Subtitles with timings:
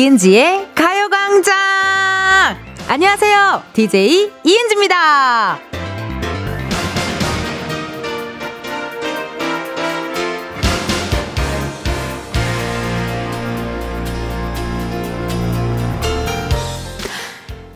[0.00, 1.54] 이은지의 가요광장!
[2.88, 3.62] 안녕하세요.
[3.74, 5.58] DJ 이은지입니다.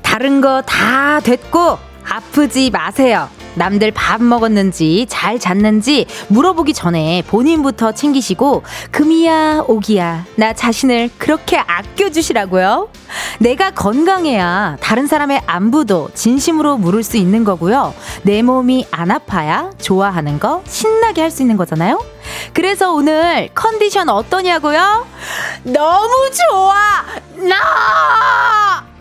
[0.02, 3.28] 다른 거 다 됐고 아프지 마세요.
[3.54, 12.88] 남들 밥 먹었는지 잘 잤는지 물어보기 전에 본인부터 챙기시고 금이야 오기야 나 자신을 그렇게 아껴주시라고요.
[13.38, 17.94] 내가 건강해야 다른 사람의 안부도 진심으로 물을 수 있는 거고요.
[18.22, 22.00] 내 몸이 안 아파야 좋아하는 거 신나게 할 수 있는 거잖아요.
[22.52, 25.04] 그래서 오늘 컨디션 어떠냐고요?
[25.64, 27.04] 너무 좋아!
[27.48, 28.93] 나!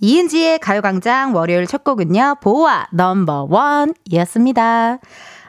[0.00, 4.98] 이은지의 가요광장 월요일 첫 곡은요, 보아 넘버원 이었습니다.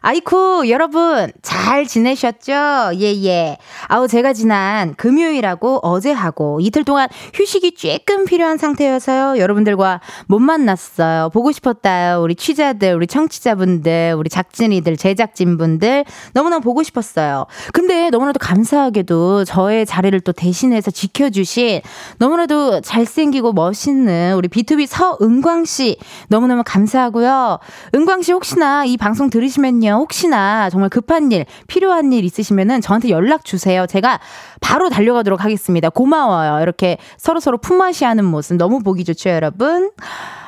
[0.03, 2.52] 아이쿠, 여러분, 잘 지내셨죠?
[2.95, 3.57] 예, 예.
[3.88, 9.39] 아우, 제가 지난 금요일하고 어제하고 이틀 동안 휴식이 쬐끔 필요한 상태여서요.
[9.39, 11.29] 여러분들과 못 만났어요.
[11.29, 12.19] 보고 싶었다요.
[12.19, 16.05] 우리 취자들, 우리 청취자분들, 우리 작진이들, 제작진분들.
[16.33, 17.45] 너무너무 보고 싶었어요.
[17.72, 21.81] 근데 너무나도 감사하게도 저의 자리를 또 대신해서 지켜주신
[22.17, 25.97] 너무나도 잘생기고 멋있는 우리 B2B 서은광씨.
[26.27, 27.59] 너무너무 감사하고요.
[27.94, 29.91] 은광씨 혹시나 이 방송 들으시면요.
[29.97, 33.86] 혹시나 정말 급한 일, 필요한 일 있으시면은 저한테 연락 주세요.
[33.88, 34.20] 제가
[34.59, 35.89] 바로 달려가도록 하겠습니다.
[35.89, 36.61] 고마워요.
[36.61, 39.92] 이렇게 서로서로 품앗이 하는 모습 너무 보기 좋죠, 여러분.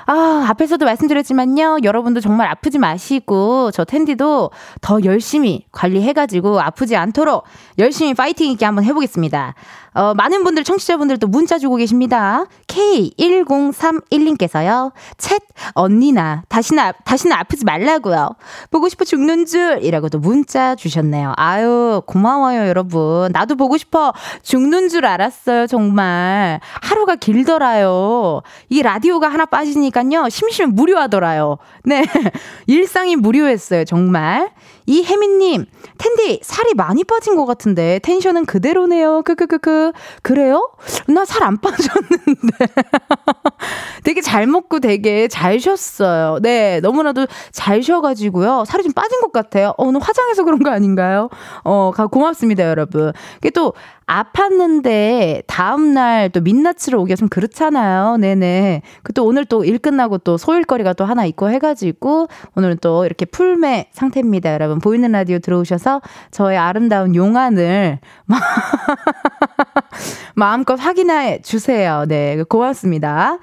[0.05, 1.77] 아, 앞에서도 말씀드렸지만요.
[1.83, 7.45] 여러분도 정말 아프지 마시고, 저 텐디도 더 열심히 관리해 가지고 아프지 않도록
[7.79, 9.55] 열심히 파이팅 있게 한번 해 보겠습니다.
[9.93, 12.45] 어, 많은 분들, 청취자분들도 문자 주고 계십니다.
[12.67, 14.91] K1031님께서요.
[15.17, 15.39] 챗,
[15.73, 18.29] 언니나, 다시는, 아, 다시는 아프지 말라고요.
[18.71, 19.79] 보고 싶어 죽는 줄!
[19.83, 21.33] 이라고도 문자 주셨네요.
[21.37, 23.31] 아유, 고마워요, 여러분.
[23.31, 26.59] 나도 보고 싶어 죽는 줄 알았어요, 정말.
[26.81, 28.41] 하루가 길더라요.
[28.69, 31.57] 이 라디오가 하나 빠지니까요, 심심해 무료하더라요.
[31.83, 32.03] 네.
[32.67, 34.49] 일상이 무료했어요, 정말.
[34.85, 35.65] 이혜민님,
[35.97, 39.21] 텐디, 살이 많이 빠진 것 같은데, 텐션은 그대로네요.
[39.23, 39.82] 크크크크.
[40.21, 40.69] 그래요?
[41.07, 42.57] 나 살 안 빠졌는데.
[44.03, 46.39] 되게 잘 먹고 되게 잘 쉬었어요.
[46.41, 48.65] 네, 너무나도 잘 쉬어가지고요.
[48.65, 49.69] 살이 좀 빠진 것 같아요.
[49.77, 51.29] 어, 오늘 화장해서 그런 거 아닌가요?
[51.63, 53.11] 어, 고맙습니다, 여러분.
[53.37, 53.73] 이게 또,
[54.05, 58.17] 아팠는데 다음날 또 민낯으로 오기가 좀 그렇잖아요.
[58.17, 58.81] 네네.
[59.03, 63.25] 그 또 오늘 또 일 끝나고 또 소일거리가 또 하나 있고 해가지고 오늘은 또 이렇게
[63.25, 64.53] 풀매 상태입니다.
[64.53, 67.99] 여러분 보이는 라디오 들어오셔서 저의 아름다운 용안을
[70.35, 72.05] 마음껏 확인해 주세요.
[72.07, 72.41] 네.
[72.49, 73.37] 고맙습니다.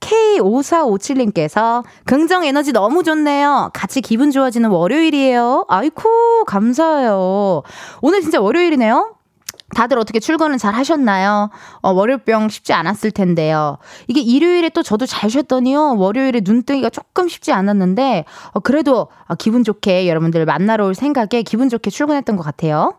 [0.00, 3.70] K5457님께서 긍정 에너지 너무 좋네요.
[3.74, 5.64] 같이 기분 좋아지는 월요일이에요.
[5.68, 7.62] 아이쿠, 감사해요.
[8.02, 9.15] 오늘 진짜 월요일이네요.
[9.76, 11.50] 다들 어떻게 출근은 잘 하셨나요?
[11.82, 13.76] 어, 월요병 쉽지 않았을 텐데요.
[14.06, 15.98] 이게 일요일에 또 저도 잘 쉬었더니요.
[15.98, 21.68] 월요일에 눈뜨기가 조금 쉽지 않았는데, 어, 그래도 어, 기분 좋게 여러분들 만나러 올 생각에 기분
[21.68, 22.94] 좋게 출근했던 것 같아요.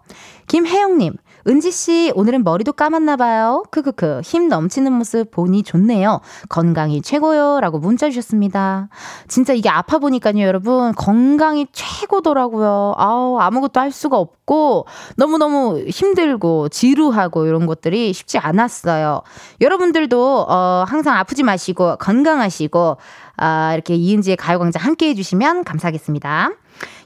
[0.48, 1.16] 김혜영님,
[1.48, 3.64] 은지 씨, 오늘은 머리도 감았나 봐요.
[3.72, 4.20] 크크크.
[4.24, 6.20] 힘 넘치는 모습 보니 좋네요.
[6.50, 7.62] 건강이 최고요.
[7.62, 8.90] 라고 문자 주셨습니다.
[9.30, 10.94] 진짜 이게 아파 보니까요, 여러분.
[10.94, 12.96] 건강이 최고더라고요.
[12.98, 19.22] 아우, 아무것도 할 수가 없고, 너무 너무 힘들고, 지루하고, 이런 것들이 쉽지 않았어요.
[19.62, 22.98] 여러분들도, 어, 항상 아프지 마시고, 건강하시고,
[23.38, 26.52] 아, 이렇게 이은지의 가요광장 함께 해주시면 감사하겠습니다.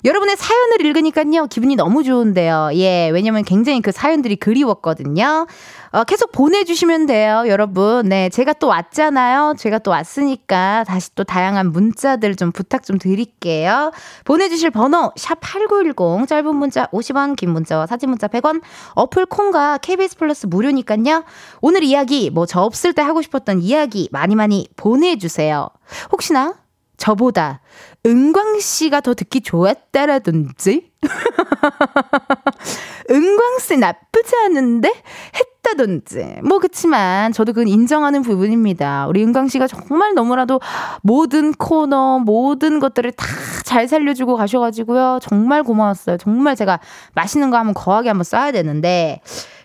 [0.03, 2.71] 여러분의 사연을 읽으니까요, 기분이 너무 좋은데요.
[2.73, 5.47] 예, 왜냐면 굉장히 그 사연들이 그리웠거든요.
[5.91, 8.07] 어, 계속 보내주시면 돼요, 여러분.
[8.09, 9.55] 네, 제가 또 왔잖아요.
[9.57, 13.91] 제가 또 왔으니까 다시 또 다양한 문자들 좀 부탁 좀 드릴게요.
[14.25, 18.61] 보내주실 번호, 샵8910, 짧은 문자 50원, 긴 문자와 사진 문자 100원,
[18.95, 21.23] 어플 콩과 KBS 플러스 무료니까요.
[21.61, 25.69] 오늘 이야기, 뭐 저 없을 때 하고 싶었던 이야기 많이 많이 보내주세요.
[26.11, 26.55] 혹시나
[26.97, 27.61] 저보다
[28.05, 30.91] 은광 씨가 더 듣기 좋았다라든지.
[33.11, 34.91] 은광 씨 나쁘지 않은데?
[35.35, 36.41] 했다든지.
[36.43, 39.07] 뭐 그치만 저도 그건 인정하는 부분입니다.
[39.07, 40.59] 우리 은광 씨가 정말 너무나도
[41.03, 45.19] 모든 코너 모든 것들을 다 잘 살려주고 가셔가지고요.
[45.21, 46.17] 정말 고마웠어요.
[46.17, 46.81] 정말 제가
[47.13, 49.21] 맛있는 거 한번 거하게 한번 써야 되는데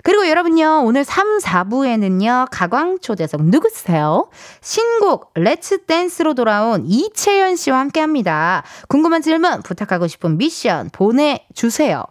[0.06, 4.28] 그리고 여러분요, 오늘 3, 4부에는요, 가광초대석 누구세요?
[4.60, 8.62] 신곡 Let's Dance로 돌아온 이채연 씨와 함께 합니다.
[8.86, 12.04] 궁금한 질문, 부탁하고 싶은 미션 보내주세요.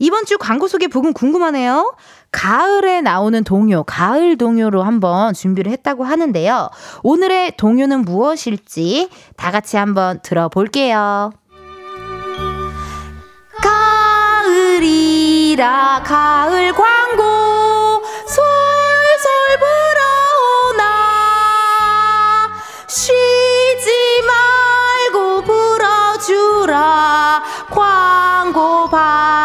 [0.00, 1.94] 이번 주 광고 소개 부분 궁금하네요.
[2.32, 6.70] 가을에 나오는 동요, 가을 동요로 한번 준비를 했다고 하는데요.
[7.04, 11.30] 오늘의 동요는 무엇일지 다 같이 한번 들어볼게요.
[15.58, 19.58] 아니라 가을 광고 솔솔
[20.70, 20.84] 불어오나
[22.86, 23.90] 쉬지
[24.22, 26.72] 말고 불어주라.
[27.70, 29.37] 광고 봐.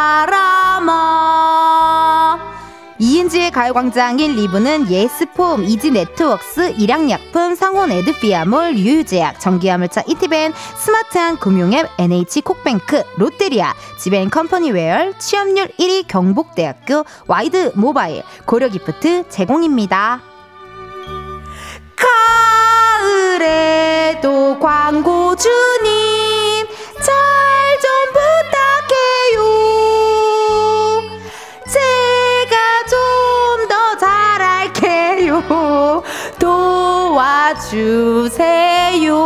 [3.53, 13.75] 가요광장 1, 2부는 예스폼, 이지네트웍스, 일양약품, 상온 에드피아몰, 유유제약, 전기화물차 이티벤, 스마트한 금융앱, NH콕뱅크, 롯데리아,
[13.99, 20.21] 지벤컴퍼니웨어, 취업률 1위 경북대학교, 와이드 모바일, 고려기프트 제공입니다.
[23.37, 25.51] 가을에도 광고주님
[27.03, 27.62] 잘
[37.73, 39.17] 주세요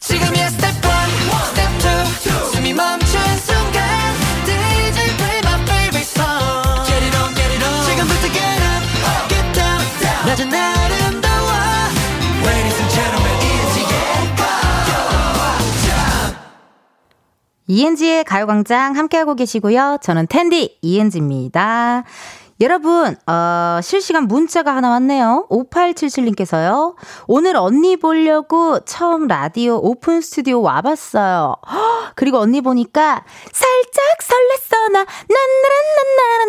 [0.00, 0.90] 지금이야 스텝 1,
[1.46, 1.70] 스텝
[2.26, 3.86] 2 숨이 멈춘 순간
[4.44, 8.82] DJ play my favorite song Get it on, get it on 지금부터 get up,
[9.28, 9.78] get down
[10.26, 11.50] 낮은 아름다워
[12.42, 13.36] Ladies and gentlemen,
[17.68, 19.98] 이은지의 가요광장 함께하고 계시고요.
[20.00, 22.04] 저는 텐디 이은지입니다.
[22.58, 25.46] 여러분, 어, 실시간 문자가 하나 왔네요.
[25.50, 26.94] 5877님께서요.
[27.26, 31.56] 오늘 언니 보려고 처음 라디오 오픈 스튜디오 와봤어요.
[31.70, 35.04] 헉, 그리고 언니 보니까 살짝 설렜어, 나,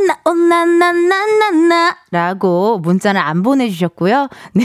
[0.05, 1.97] 난나란난나란나, 오나나나나나.
[2.11, 4.29] 라고 문자를 안 보내주셨고요.
[4.53, 4.63] 네.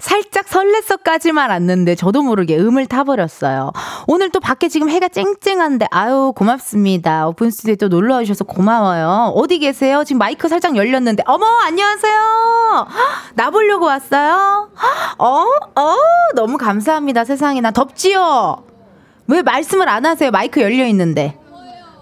[0.00, 3.70] 살짝 설렜어까지만 왔는데 저도 모르게 음을 타버렸어요.
[4.08, 7.28] 오늘 또 밖에 지금 해가 쨍쨍한데, 아유, 고맙습니다.
[7.28, 9.32] 오픈 스튜디오에 또 놀러 와주셔서 고마워요.
[9.36, 10.02] 어디 계세요?
[10.04, 12.20] 지금 마이크 살짝 열렸는데, 어머, 안녕하세요.
[13.34, 14.70] 나 보려고 왔어요?
[15.18, 15.44] 어?
[15.76, 15.96] 어?
[16.34, 17.24] 너무 감사합니다.
[17.24, 17.60] 세상에.
[17.60, 18.64] 나 덥지요?
[19.26, 20.30] 왜 말씀을 안 하세요?
[20.30, 21.38] 마이크 열려 있는데.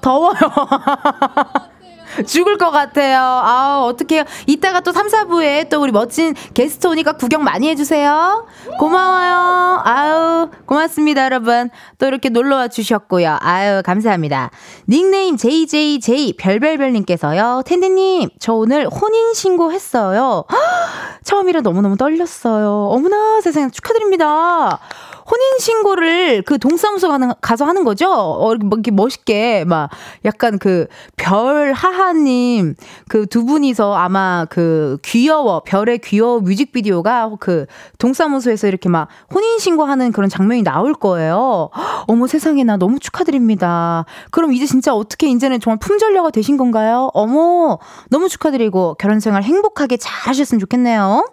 [0.00, 0.34] 더워요.
[2.26, 3.20] 죽을 것 같아요.
[3.20, 4.24] 아, 어떡해요.
[4.46, 8.46] 이따가 또 3, 4부에 또 우리 멋진 게스트 오니까 구경 많이 해주세요.
[8.78, 9.82] 고마워요.
[9.84, 11.70] 아유, 고맙습니다, 여러분.
[11.98, 13.38] 또 이렇게 놀러와 주셨고요.
[13.40, 14.50] 아유, 감사합니다.
[14.88, 17.62] 닉네임 JJJ 별별별님께서요.
[17.66, 20.44] 텐디님, 저 오늘 혼인신고 했어요.
[21.24, 22.88] 처음이라 너무너무 떨렸어요.
[22.90, 24.78] 어머나, 세상에 축하드립니다.
[25.30, 28.10] 혼인 신고를 그 동사무소 가는, 가서 하는 거죠?
[28.10, 29.90] 어, 이렇게 멋있게, 막,
[30.24, 30.86] 약간 그,
[31.16, 32.74] 별 하하님,
[33.08, 37.66] 그 두 분이서 아마 그 귀여워, 별의 귀여워 뮤직비디오가 그
[37.98, 41.70] 동사무소에서 이렇게 막 혼인 신고하는 그런 장면이 나올 거예요.
[42.06, 44.06] 어머 세상에 나 너무 축하드립니다.
[44.30, 47.10] 그럼 이제 진짜 어떻게 이제는 정말 품절녀가 되신 건가요?
[47.14, 47.78] 어머,
[48.10, 51.24] 너무 축하드리고 결혼 생활 행복하게 잘 하셨으면 좋겠네요.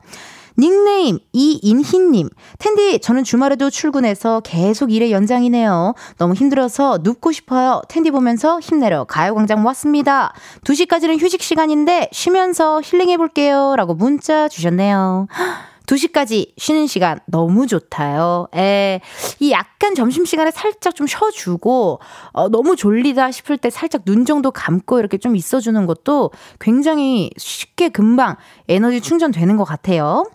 [0.58, 2.30] 닉네임 이인희님.
[2.60, 5.94] 텐디 저는 주말에도 출근해서 계속 일의 연장이네요.
[6.18, 7.82] 너무 힘들어서 눕고 싶어요.
[7.90, 10.34] 텐디 보면서 힘내러 가요광장 왔습니다.
[10.64, 13.76] 2시까지는 휴식 시간인데 쉬면서 힐링해볼게요.
[13.76, 15.28] 라고 문자 주셨네요
[15.86, 18.48] 2시까지 쉬는 시간 너무 좋다요.
[18.56, 19.02] 에,
[19.40, 22.00] 이 약간 점심시간에 살짝 좀 쉬어주고,
[22.34, 27.90] 어, 너무 졸리다 싶을 때 살짝 눈 정도 감고 이렇게 좀 있어주는 것도 굉장히 쉽게
[27.90, 28.36] 금방
[28.68, 30.26] 에너지 충전되는 것 같아요.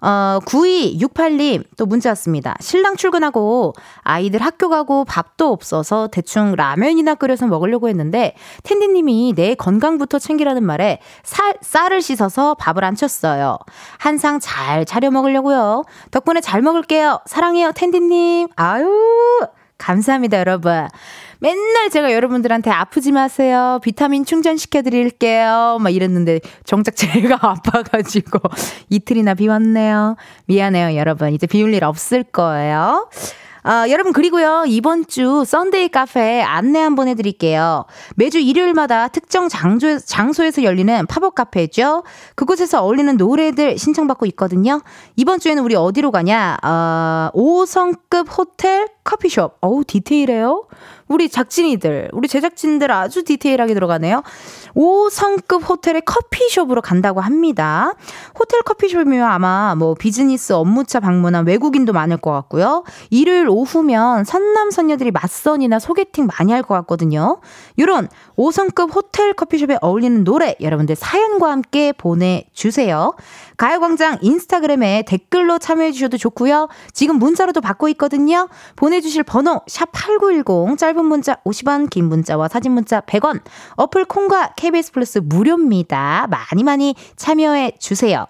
[0.00, 2.56] 어, 9268님 또 문자 왔습니다.
[2.60, 10.18] 신랑 출근하고 아이들 학교 가고 밥도 없어서 대충 라면이나 끓여서 먹으려고 했는데 텐디님이 내 건강부터
[10.18, 13.58] 챙기라는 말에 살, 쌀을 씻어서 밥을 안 쳤어요.
[13.98, 15.82] 한상 잘 차려 먹으려고요.
[16.10, 17.20] 덕분에 잘 먹을게요.
[17.26, 18.48] 사랑해요 텐디님.
[18.56, 18.88] 아유
[19.78, 20.88] 감사합니다 여러분.
[21.40, 23.78] 맨날 제가 여러분들한테 아프지 마세요.
[23.82, 25.78] 비타민 충전시켜 드릴게요.
[25.80, 28.40] 막 이랬는데 정작 제가 아파가지고
[28.90, 30.16] 이틀이나 비웠네요.
[30.46, 31.32] 미안해요, 여러분.
[31.32, 33.08] 이제 비울 일 없을 거예요.
[33.64, 37.84] 아, 여러분, 그리고요, 이번 주 Sunday 카페 안내 한번 해드릴게요.
[38.14, 42.04] 매주 일요일마다 특정 장소, 장소에서 열리는 팝업 카페죠.
[42.34, 44.80] 그곳에서 어울리는 노래들 신청받고 있거든요.
[45.16, 46.56] 이번 주에는 우리 어디로 가냐?
[46.64, 49.58] 어, 5성급 호텔 커피숍.
[49.60, 50.66] 어우, 디테일해요.
[51.08, 54.22] 우리 작진이들, 우리 제작진들 아주 디테일하게 들어가네요.
[54.78, 57.94] 5성급 호텔의 커피숍으로 간다고 합니다.
[58.38, 62.84] 호텔 커피숍이면 아마 뭐 비즈니스 업무차 방문한 외국인도 많을 것 같고요.
[63.10, 67.40] 일요일 오후면 선남 선녀들이 맞선이나 소개팅 많이 할 것 같거든요.
[67.76, 73.14] 이런 5성급 호텔 커피숍에 어울리는 노래 여러분들 사연과 함께 보내주세요.
[73.56, 76.68] 가요광장 인스타그램에 댓글로 참여해 주셔도 좋고요.
[76.92, 78.48] 지금 문자로도 받고 있거든요.
[78.76, 83.40] 보내주실 번호 샵 8910 짧은 문자 50원 긴 문자와 사진 문자 100원
[83.76, 86.26] 어플 콩과 KBS 플러스 무료입니다.
[86.28, 88.26] 많이 많이 참여해 주세요.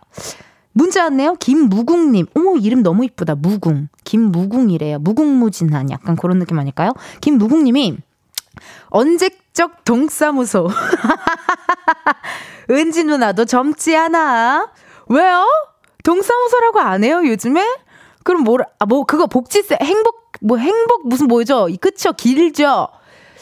[0.72, 1.34] 문자 왔네요.
[1.34, 2.26] 김무궁님.
[2.36, 3.34] 어머, 이름 너무 이쁘다.
[3.34, 3.88] 무궁.
[4.04, 5.00] 김무궁이래요.
[5.00, 6.92] 무궁무진한 약간 그런 느낌 아닐까요?
[7.20, 7.98] 김무궁님이
[8.90, 10.68] 언제적 동사무소.
[12.70, 14.70] 은지 누나도 젊지 않아.
[15.08, 15.44] 왜요?
[16.04, 17.66] 동사무소라고 안 해요, 요즘에?
[18.22, 21.66] 그럼 뭐, 아, 뭐, 그거 복지세, 행복, 뭐, 행복, 무슨 뭐죠?
[21.80, 22.88] 그쵸, 길죠?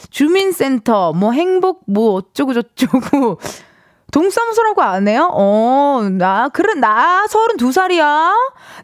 [0.09, 3.39] 주민센터, 뭐 행복, 뭐 어쩌고저쩌고.
[4.11, 5.29] 동사무소라고 안 해요?
[5.33, 8.31] 어, 나, 그래, 나 32살이야?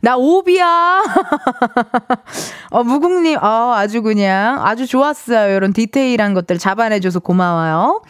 [0.02, 1.04] 나 오비야?
[2.72, 5.56] 어, 무국님, 어, 아주 그냥, 아주 좋았어요.
[5.56, 8.02] 이런 디테일한 것들 잡아내줘서 고마워요.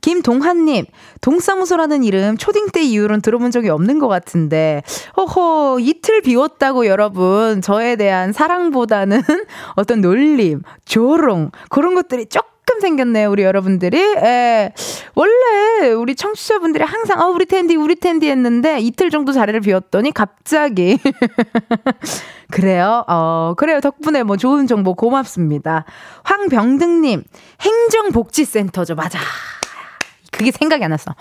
[0.00, 0.86] 김동환님,
[1.20, 4.82] 동사무소라는 이름 초딩 때 이후로는 들어본 적이 없는 것 같은데,
[5.16, 9.22] 허허, 이틀 비웠다고 여러분, 저에 대한 사랑보다는
[9.76, 13.98] 어떤 놀림, 조롱, 그런 것들이 조금 조금 생겼네요, 우리 여러분들이.
[13.98, 14.72] 예.
[15.14, 20.98] 원래 우리 청취자분들이 항상, 어, 우리 텐디, 우리 텐디 했는데 이틀 정도 자리를 비웠더니 갑자기.
[22.50, 23.04] 그래요?
[23.08, 23.80] 어, 그래요.
[23.80, 25.84] 덕분에 뭐 좋은 정보 고맙습니다.
[26.22, 27.24] 황병등님,
[27.60, 28.94] 행정복지센터죠.
[28.94, 29.18] 맞아.
[30.30, 31.14] 그게 생각이 안 났어.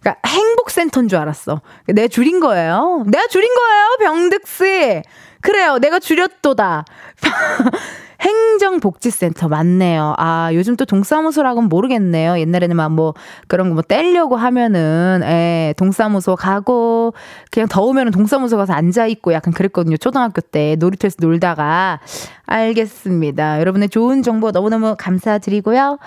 [0.00, 1.60] 그러니까 행복센터인 줄 알았어.
[1.86, 3.04] 내가 줄인 거예요.
[3.06, 5.02] 내가 줄인 거예요, 병득씨.
[5.40, 5.78] 그래요.
[5.78, 6.84] 내가 줄였도다.
[8.20, 10.14] 행정복지센터 맞네요.
[10.18, 12.38] 아, 요즘 또 동사무소라고는 모르겠네요.
[12.40, 13.14] 옛날에는 막 뭐
[13.46, 17.14] 그런 거 뭐 떼려고 하면은 예, 동사무소 가고
[17.52, 19.96] 그냥 더우면은 동사무소 가서 앉아 있고 약간 그랬거든요.
[19.98, 22.00] 초등학교 때 놀이터에서 놀다가
[22.46, 23.60] 알겠습니다.
[23.60, 25.98] 여러분의 좋은 정보 너무너무 감사드리고요.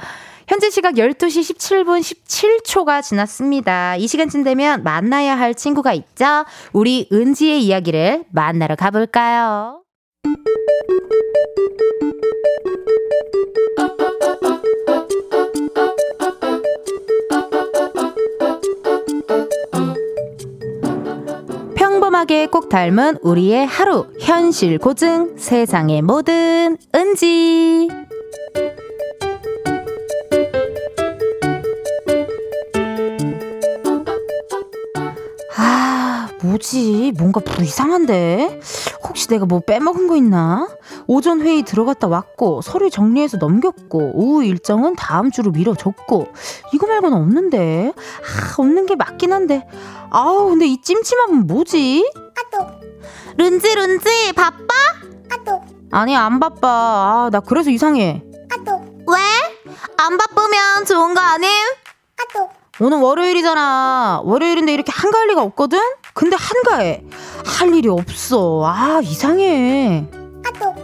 [0.51, 3.96] 현재 시각 12시 17분 17초가 지났습니다.
[3.96, 6.43] 이 시간쯤 되면 만나야 할 친구가 있죠?
[6.74, 9.81] 우리 은지의 이야기를 만나러 가볼까요?
[21.75, 28.00] 평범하게 꼭 닮은 우리의 하루 현실 고증 세상의 모든 은지
[37.72, 38.60] 이상한데?
[39.08, 40.68] 혹시 내가 뭐 빼먹은 거 있나?
[41.08, 46.28] 오전 회의 들어갔다 왔고 서류 정리해서 넘겼고 오후 일정은 다음 주로 미뤄줬고
[46.74, 47.94] 이거 말고는 없는데?
[47.96, 49.66] 아 없는 게 맞긴 한데.
[50.10, 52.12] 아우 근데 이 찜찜함은 뭐지?
[52.16, 52.68] 아또
[53.38, 54.74] 른지 른지 바빠?
[55.32, 55.62] 아또
[55.92, 56.68] 아니 안 바빠.
[56.68, 58.22] 아 나 그래서 이상해.
[58.51, 59.18] 아또 왜?
[59.98, 61.48] 안 바쁘면 좋은 거 아님?
[62.20, 62.50] 아또
[62.82, 64.22] 오늘 월요일이잖아.
[64.25, 65.80] 월요일인데 이렇게 한가할 리가 없거든?
[66.13, 67.03] 근데 한가해
[67.46, 70.06] 할 일이 없어 아 이상해
[70.46, 70.75] 아또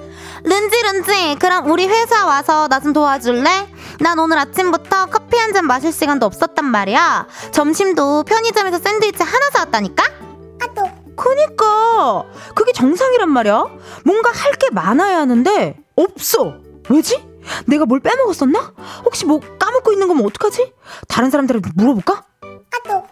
[0.43, 3.67] 른지 른지 그럼 우리 회사 와서 나 좀 도와줄래?
[3.99, 10.03] 난 오늘 아침부터 커피 한 잔 마실 시간도 없었단 말이야 점심도 편의점에서 샌드위치 하나 사왔다니까?
[10.61, 10.83] 아또
[11.15, 12.23] 그니까
[12.55, 13.65] 그게 정상이란 말이야
[14.05, 16.55] 뭔가 할 게 많아야 하는데 없어
[16.89, 17.25] 왜지?
[17.65, 18.73] 내가 뭘 빼먹었었나?
[19.05, 20.73] 혹시 뭐 까먹고 있는 거면 어떡하지?
[21.07, 22.23] 다른 사람들한테 물어볼까?
[22.41, 23.03] 아또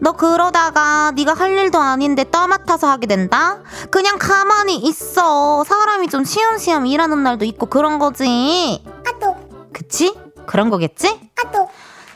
[0.00, 3.58] 너 그러다가 네가 할 일도 아닌데 떠맡아서 하게 된다?
[3.90, 5.64] 그냥 가만히 있어.
[5.64, 8.82] 사람이 좀 쉬엄쉬엄 일하는 날도 있고 그런 거지.
[9.06, 9.36] 아또.
[9.72, 10.14] 그치?
[10.46, 11.18] 그런 거겠지?
[11.42, 11.68] 아또.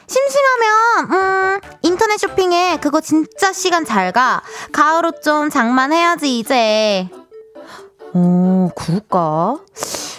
[0.07, 4.43] 심심하면 음 인터넷 쇼핑에 그거 진짜 시간 잘 가.
[4.73, 7.09] 가을 옷 좀 장만해야지 이제.
[8.15, 9.59] 어 그럴까?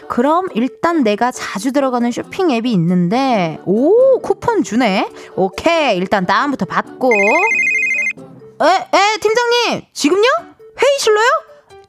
[0.09, 7.11] 그럼 일단 내가 자주 들어가는 쇼핑 앱이 있는데 오 쿠폰 주네 오케이 일단 다음부터 받고
[7.13, 10.27] 에, 에 팀장님 지금요?
[10.81, 11.27] 회의실로요?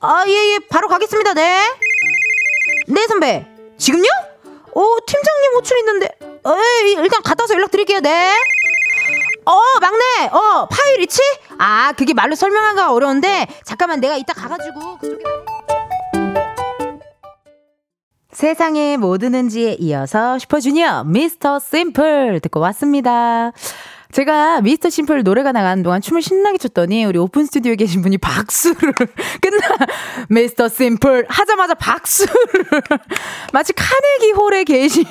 [0.01, 1.61] 아 예예 예, 바로 가겠습니다 네네
[2.89, 3.47] 네, 선배
[3.79, 4.07] 지금요?
[4.75, 8.35] 오 팀장님 호출 있는데 에 일단 갔다 와서 연락드릴게요 네
[9.47, 11.19] 어, 막내, 어, 파일 이치?
[11.59, 15.40] 아, 그게 말로 설명하기가 어려운데, 잠깐만, 내가 이따 가가지고, 그쪽에.
[18.33, 21.59] 세상의 모든 은지에 이어서 슈퍼주니어 Mr.
[21.59, 23.53] Simple 듣고 왔습니다.
[24.13, 24.91] 제가 Mr.
[24.91, 28.93] Simple 노래가 나가는 동안 춤을 신나게 췄더니 우리 오픈 스튜디오에 계신 분이 박수를
[29.41, 29.67] 끝나
[30.29, 32.35] 미스터 심플 하자마자 박수를
[33.53, 35.05] 마치 카네기 홀에 계신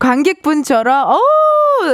[0.00, 1.18] 관객분처럼 어,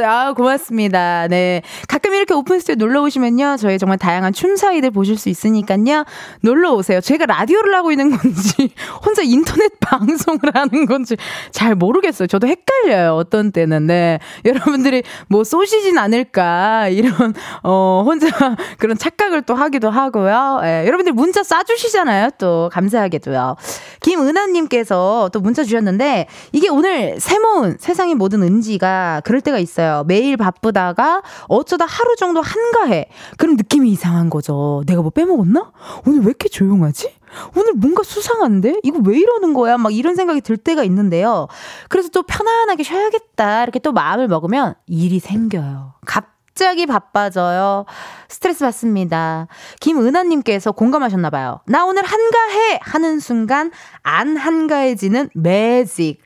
[0.04, 1.28] 아 고맙습니다.
[1.28, 1.62] 네.
[1.86, 3.56] 가끔 이렇게 오픈 스튜디오 놀러 오시면요.
[3.58, 6.04] 저희 정말 다양한 춤사위들 보실 수 있으니까요.
[6.40, 7.00] 놀러 오세요.
[7.00, 8.72] 제가 라디오를 하고 있는 건지
[9.04, 11.16] 혼자 인터넷 방송을 하는 건지
[11.50, 12.26] 잘 모르겠어요.
[12.26, 13.14] 저도 헷갈려요.
[13.14, 13.86] 어떤 때는.
[13.86, 14.18] 네.
[14.44, 18.28] 여러분들이 뭐 쏘시진 않을까 않을까 이런 어 혼자
[18.78, 20.60] 그런 착각을 또 하기도 하고요.
[20.62, 22.38] 예, 여러분들 문자 쏴주시잖아요.
[22.38, 23.56] 또 감사하게도요.
[24.00, 30.04] 김은하님께서 또 문자 주셨는데 이게 오늘 새모은 세상의 모든 은지가 그럴 때가 있어요.
[30.06, 33.06] 매일 바쁘다가 어쩌다 하루 정도 한가해.
[33.36, 34.82] 그럼 느낌이 이상한 거죠.
[34.86, 35.72] 내가 뭐 빼먹었나?
[36.06, 37.17] 오늘 왜 이렇게 조용하지?
[37.56, 38.80] 오늘 뭔가 수상한데?
[38.82, 39.78] 이거 왜 이러는 거야?
[39.78, 41.48] 막 이런 생각이 들 때가 있는데요.
[41.88, 43.62] 그래서 또 편안하게 쉬어야겠다.
[43.62, 45.94] 이렇게 또 마음을 먹으면 일이 생겨요.
[46.06, 47.84] 갑자기 바빠져요.
[48.28, 49.46] 스트레스 받습니다.
[49.80, 51.60] 김은하님께서 공감하셨나봐요.
[51.66, 52.80] 나 오늘 한가해!
[52.82, 53.70] 하는 순간
[54.02, 56.22] 안 한가해지는 매직.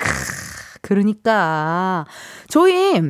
[0.81, 2.05] 그러니까
[2.49, 3.01] 저희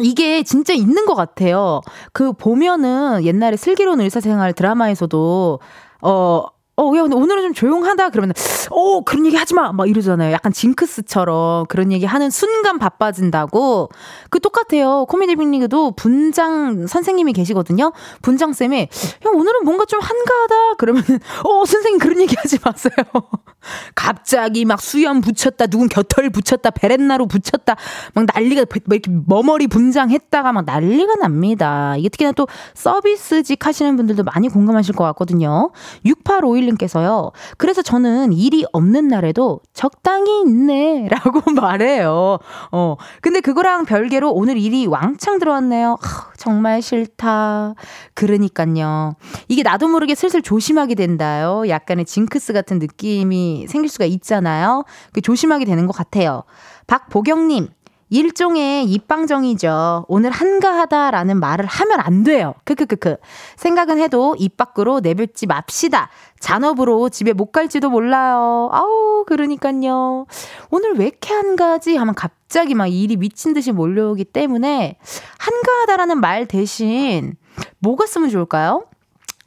[0.00, 1.80] 이게 진짜 있는 것 같아요.
[2.12, 5.60] 그 보면은 옛날에 슬기로운 의사생활 드라마에서도
[6.02, 6.44] 어
[6.76, 8.10] 어, 야, 근데 오늘은 좀 조용하다.
[8.10, 8.32] 그러면,
[8.70, 9.70] 어, 그런 얘기 하지 마.
[9.72, 10.32] 막 이러잖아요.
[10.32, 13.90] 약간 징크스처럼 그런 얘기 하는 순간 바빠진다고.
[14.28, 15.06] 그 똑같아요.
[15.06, 17.92] 코미디 빅리그도 분장 선생님이 계시거든요.
[18.22, 20.74] 분장쌤이, 야, 오늘은 뭔가 좀 한가하다.
[20.78, 22.92] 그러면은, 어, 선생님 그런 얘기 하지 마세요.
[23.94, 25.68] 갑자기 막 수염 붙였다.
[25.68, 26.70] 누군 곁털 붙였다.
[26.70, 27.76] 베렌나로 붙였다.
[28.14, 31.94] 막 난리가, 뭐 이렇게 머머리 분장했다가 막 난리가 납니다.
[31.96, 35.70] 이게 특히나 또 서비스직 하시는 분들도 많이 공감하실 것 같거든요.
[36.04, 37.32] 6851 이일님께서요.
[37.56, 41.08] 그래서 저는 일이 없는 날에도 적당히 있네.
[41.12, 42.38] 라고 말해요.
[42.72, 42.96] 어.
[43.20, 45.98] 근데 그거랑 별개로 오늘 일이 왕창 들어왔네요.
[46.00, 47.74] 하, 정말 싫다.
[48.14, 49.14] 그러니까요.
[49.48, 51.68] 이게 나도 모르게 슬슬 조심하게 된다요.
[51.68, 54.84] 약간의 징크스 같은 느낌이 생길 수가 있잖아요.
[55.12, 56.44] 그 조심하게 되는 것 같아요.
[56.86, 57.68] 박보경님,
[58.14, 60.04] 일종의 입방정이죠.
[60.06, 62.54] 오늘 한가하다라는 말을 하면 안 돼요.
[62.64, 63.16] 크크크크.
[63.56, 66.10] 생각은 해도 입 밖으로 내뱉지 맙시다.
[66.38, 68.68] 잔업으로 집에 못 갈지도 몰라요.
[68.70, 70.26] 아우, 그러니까요.
[70.70, 71.96] 오늘 왜 이렇게 한가하지?
[71.96, 74.96] 하면 갑자기 막 일이 미친 듯이 몰려오기 때문에
[75.38, 77.34] 한가하다라는 말 대신
[77.80, 78.84] 뭐가 쓰면 좋을까요?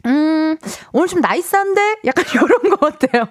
[0.08, 0.58] 음,
[0.94, 1.98] 오늘 좀 나이스한데?
[2.06, 3.26] 약간 이런 것 같아요.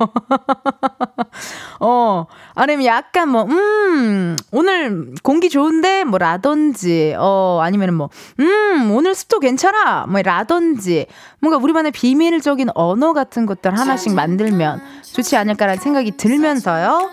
[1.80, 6.04] 어, 아니면 약간 뭐, 음, 오늘 공기 좋은데?
[6.04, 10.06] 뭐, 라든지, 어, 아니면 뭐, 음, 오늘 습도 괜찮아?
[10.06, 11.06] 뭐, 라든지,
[11.40, 14.81] 뭔가 우리만의 비밀적인 언어 같은 것들 하나씩 만들면
[15.14, 17.11] 좋지 않을까라는 생각이 들면서요.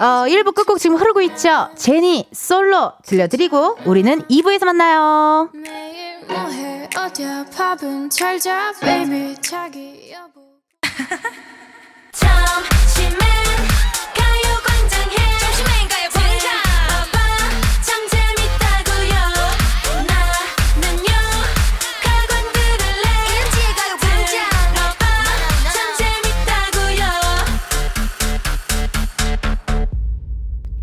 [0.00, 1.68] 어, 1부 끝곡 지금 흐르고 있죠?
[1.74, 5.50] 제니 솔로 들려드리고, 우리는 2부에서 만나요.
[6.30, 6.88] 뭐해.
[6.96, 7.44] 어디야?
[7.56, 9.34] 밥은 잘자 baby.
[9.40, 10.40] 자기 여보.
[12.12, 13.18] 점심엔
[14.14, 15.16] 가요광장 해.
[15.38, 16.46] 점심엔 가요광장.
[17.82, 19.14] 참 재밌다고요.
[20.06, 21.10] 나는요
[22.04, 23.06] 가관 들을래.
[23.30, 24.34] 은지의 가요광장.
[25.74, 27.02] 참 재밌다고요.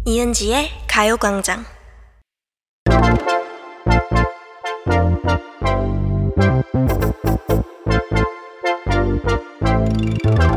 [0.06, 1.66] 이은지의 가요광장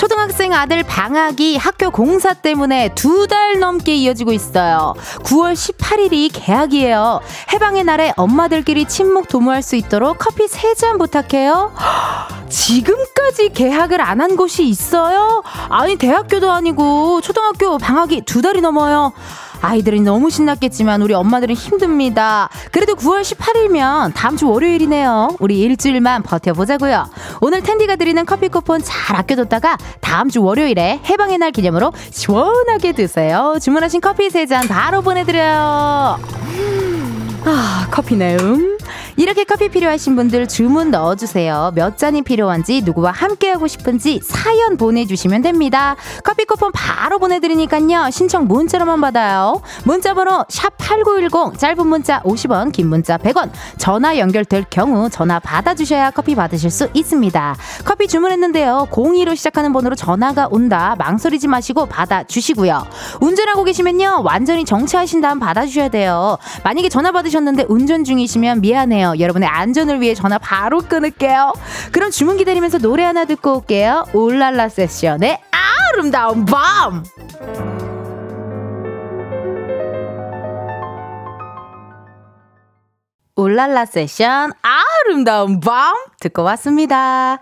[0.00, 4.94] 초등학생 아들 방학이 학교 공사 때문에 두 달 넘게 이어지고 있어요.
[5.24, 7.20] 9월 18일이 개학이에요.
[7.52, 11.74] 해방의 날에 엄마들끼리 친목 도모할 수 있도록 커피 3잔 부탁해요.
[12.48, 15.42] 지금까지 개학을 안 한 곳이 있어요?
[15.68, 19.12] 아니, 대학교도 아니고 초등학교 방학이 두 달이 넘어요.
[19.60, 22.48] 아이들은 너무 신났겠지만 우리 엄마들은 힘듭니다.
[22.72, 25.36] 그래도 9월 18일면 다음 주 월요일이네요.
[25.38, 27.06] 우리 일주일만 버텨보자고요.
[27.40, 33.56] 오늘 텐디가 드리는 커피 쿠폰 잘 아껴뒀다가 다음 주 월요일에 해방의 날 기념으로 시원하게 드세요.
[33.60, 36.18] 주문하신 커피 3잔 바로 보내드려요.
[37.44, 38.78] 아, 커피 내음.
[39.16, 41.72] 이렇게 커피 필요하신 분들 주문 넣어주세요.
[41.74, 45.96] 몇 잔이 필요한지, 누구와 함께하고 싶은지 사연 보내주시면 됩니다.
[46.24, 48.10] 커피 쿠폰 바로 보내드리니까요.
[48.10, 49.60] 신청 문자로만 받아요.
[49.84, 53.50] 문자번호 샵8910, 짧은 문자 50원, 긴 문자 100원.
[53.78, 57.56] 전화 연결될 경우 전화 받아주셔야 커피 받으실 수 있습니다.
[57.84, 58.88] 커피 주문했는데요.
[58.90, 60.94] 02로 시작하는 번호로 전화가 온다.
[60.98, 62.86] 망설이지 마시고 받아주시고요.
[63.20, 64.22] 운전하고 계시면요.
[64.24, 66.38] 완전히 정차하신 다음 받아주셔야 돼요.
[66.64, 69.09] 만약에 전화 받으셨는데 운전 중이시면 미안해요.
[69.18, 71.52] 여러분의 안전을 위해 전화 바로 끊을게요.
[71.92, 74.06] 그럼 주문 기다리면서 노래 하나 듣고 올게요.
[74.12, 77.04] 올랄라 세션의 아름다운 밤!
[83.36, 87.40] 올랄라 세션 아름다운 밤 듣고 왔습니다.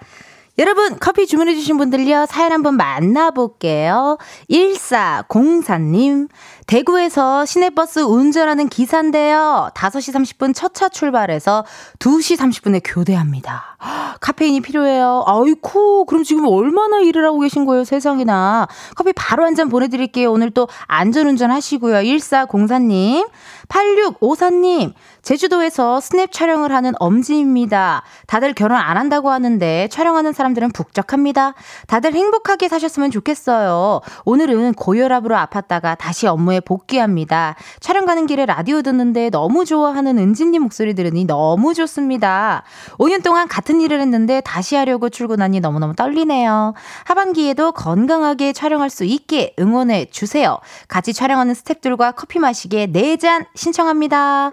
[0.58, 4.18] 여러분 커피 주문해주신 분들요 사연 한번 만나볼게요.
[4.50, 6.28] 1404님
[6.66, 9.70] 대구에서 시내버스 운전하는 기사인데요.
[9.74, 11.64] 5시 30분 첫 차 출발해서
[12.00, 13.78] 2시 30분에 교대합니다.
[14.20, 15.24] 카페인이 필요해요.
[15.26, 18.66] 아이쿠, 그럼 지금 얼마나 일을 하고 계신 거예요, 세상에나.
[18.96, 20.30] 커피 바로 한 잔 보내드릴게요.
[20.30, 21.96] 오늘 또 안전운전 하시고요.
[22.02, 23.28] 1404님.
[23.68, 24.92] 8654님,
[25.28, 28.02] 제주도에서 스냅 촬영을 하는 엄지입니다.
[28.26, 31.52] 다들 결혼 안 한다고 하는데 촬영하는 사람들은 북적합니다.
[31.86, 34.00] 다들 행복하게 사셨으면 좋겠어요.
[34.24, 37.56] 오늘은 고혈압으로 아팠다가 다시 업무에 복귀합니다.
[37.78, 42.62] 촬영 가는 길에 라디오 듣는데 너무 좋아하는 은지님 목소리 들으니 너무 좋습니다.
[42.92, 46.72] 5년 동안 같은 일을 했는데 다시 하려고 출근하니 너무너무 떨리네요.
[47.04, 50.56] 하반기에도 건강하게 촬영할 수 있게 응원해 주세요.
[50.88, 54.52] 같이 촬영하는 스탭들과 커피 마시게 4잔 신청합니다.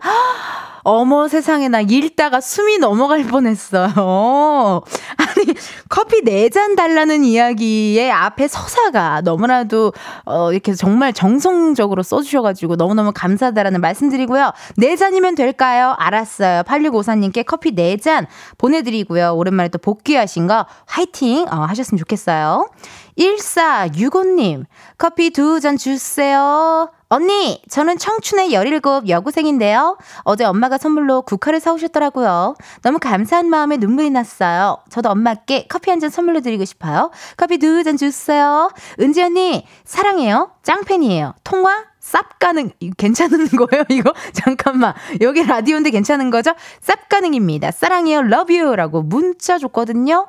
[0.87, 3.89] 어머 세상에 나 읽다가 숨이 넘어갈 뻔했어요.
[5.17, 5.45] 아니
[5.89, 9.93] 커피 네 잔 달라는 이야기의 앞에 서사가 너무나도
[10.25, 14.51] 어 이렇게 정말 정성적으로 써주셔가지고 너무너무 감사하다라는 말씀드리고요.
[14.77, 15.95] 네 잔이면 될까요?
[15.97, 16.61] 알았어요.
[16.63, 18.27] 8654님께 커피 네 잔
[18.59, 19.33] 보내드리고요.
[19.35, 22.69] 오랜만에 또 복귀하신 거 화이팅 어, 하셨으면 좋겠어요.
[23.17, 24.65] 1465님
[24.97, 26.91] 커피 두 잔 주세요.
[27.07, 29.97] 언니, 저는 청춘의 17 여고생인데요.
[30.23, 32.55] 어제 엄마가 선물로 국화를 사오셨더라고요.
[32.81, 34.79] 너무 감사한 마음에 눈물이 났어요.
[34.89, 37.11] 저도 엄마께 커피 한 잔 선물로 드리고 싶어요.
[37.37, 38.69] 커피 두 잔 주세요.
[38.99, 40.51] 은지 언니, 사랑해요.
[40.63, 41.35] 짱팬이에요.
[41.43, 41.85] 통화?
[42.05, 44.13] 쌉 가능, 괜찮은 거예요, 이거?
[44.33, 44.93] 잠깐만.
[45.21, 46.51] 여기 라디오인데 괜찮은 거죠?
[46.79, 47.71] 쌉 가능입니다.
[47.71, 48.75] 사랑해요, love you.
[48.75, 50.27] 라고 문자 줬거든요.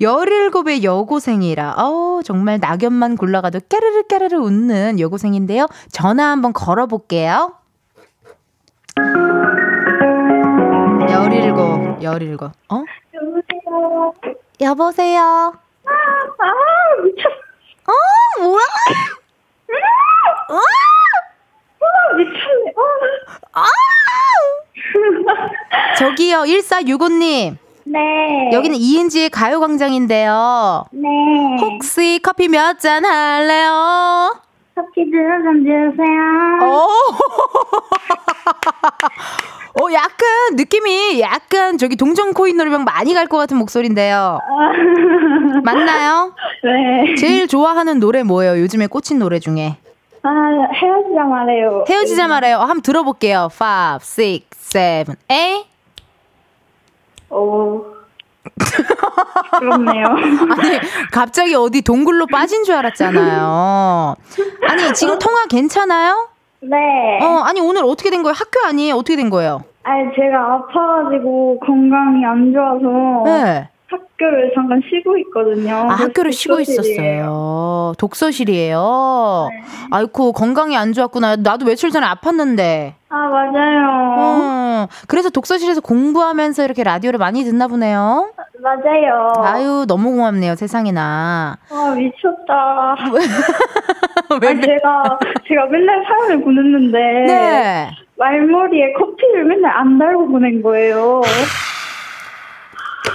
[0.00, 5.66] 17의 여고생이라, 어 정말 낙엽만 굴러가도 깨르르 깨르르 웃는 여고생인데요.
[5.90, 7.54] 전화 한번 걸어볼게요.
[11.08, 11.52] 17,
[12.00, 12.38] 17.
[12.70, 12.84] 어?
[13.14, 14.12] 여보세요.
[14.60, 15.20] 여보세요?
[15.20, 16.52] 아,
[17.02, 17.34] 미쳤어.
[17.88, 17.92] 어,
[18.42, 18.62] 뭐야?
[20.50, 20.56] 어?
[20.56, 20.60] 아,
[22.16, 22.72] 미쳤네.
[23.52, 23.64] 아.
[25.98, 27.56] 저기요, 1465님.
[27.84, 28.50] 네.
[28.52, 30.84] 여기는 이은지의 가요광장인데요.
[30.92, 31.08] 네.
[31.60, 34.34] 혹시 커피 몇 잔 할래요?
[34.74, 36.58] 커피 두잔 주세요.
[36.62, 36.88] 어.
[39.80, 44.38] 어, 약간 느낌이 약간 저기 동정 코인 노래방 많이 갈 것 같은 목소리인데요.
[45.64, 46.34] 맞나요?
[46.64, 47.14] 네.
[47.14, 48.60] 제일 좋아하는 노래 뭐예요?
[48.60, 49.76] 요즘에 꽂힌 노래 중에.
[50.28, 51.84] 아, 헤어지자 말해요.
[51.88, 52.56] 헤어지자 말해요.
[52.58, 53.48] 어, 한번 들어볼게요.
[53.50, 55.64] 5, 6, 7, 8.
[57.30, 57.84] 오.
[59.58, 60.06] 그렇네요.
[60.58, 60.78] 아니,
[61.12, 64.16] 갑자기 어디 동굴로 빠진 줄 알았잖아요.
[64.68, 66.28] 아니, 지금 통화 괜찮아요?
[66.60, 66.76] 네.
[67.22, 68.34] 어, 아니, 오늘 어떻게 된 거예요?
[68.36, 68.96] 학교 아니에요?
[68.96, 69.62] 어떻게 된 거예요?
[69.82, 73.68] 아니, 제가 아파가지고 건강이 안 좋아서 네.
[73.90, 75.74] 학교를 잠깐 쉬고 있거든요.
[75.74, 76.60] 아, 학교를 쉬고.
[76.60, 77.94] 있었어요.
[77.98, 79.48] 독서실이에요.
[79.90, 81.36] 아이쿠, 건강이 안 좋았구나.
[81.36, 82.92] 나도 며칠 전에 아팠는데.
[83.10, 84.14] 아, 맞아요.
[84.18, 88.30] 어, 그래서 독서실에서 공부하면서 이렇게 라디오를 많이 듣나 보네요.
[88.60, 89.32] 맞아요.
[89.38, 91.56] 아유, 너무 고맙네요, 세상에나.
[91.70, 92.96] 아, 미쳤다.
[94.42, 96.98] 왜, 아니, 제가, 제가 맨날 사연을 보냈는데.
[97.26, 97.90] 네.
[98.18, 101.22] 말머리에 커피를 맨날 안 달고 보낸 거예요.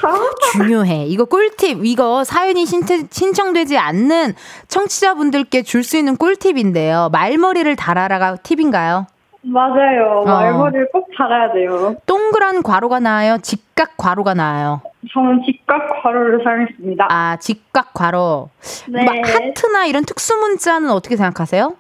[0.02, 1.06] 아, 중요해.
[1.08, 1.86] 이거 꿀팁.
[1.86, 4.34] 이거 사연이 신청, 신청되지 않는
[4.68, 7.10] 청취자분들께 줄 수 있는 꿀팁인데요.
[7.12, 9.08] 말머리를 달아라가 팁인가요?
[9.42, 10.22] 맞아요.
[10.22, 10.26] 어.
[10.26, 11.96] 말머리를 꼭 달아야 돼요.
[12.06, 13.38] 동그란 괄호가 나아요?
[13.42, 14.82] 직각 괄호가 나아요?
[15.14, 17.08] 저는 직각 괄호를 사용했습니다.
[17.10, 18.50] 아, 직각 괄호.
[18.88, 19.04] 네.
[19.04, 21.76] 막 하트나 이런 특수 문자는 어떻게 생각하세요?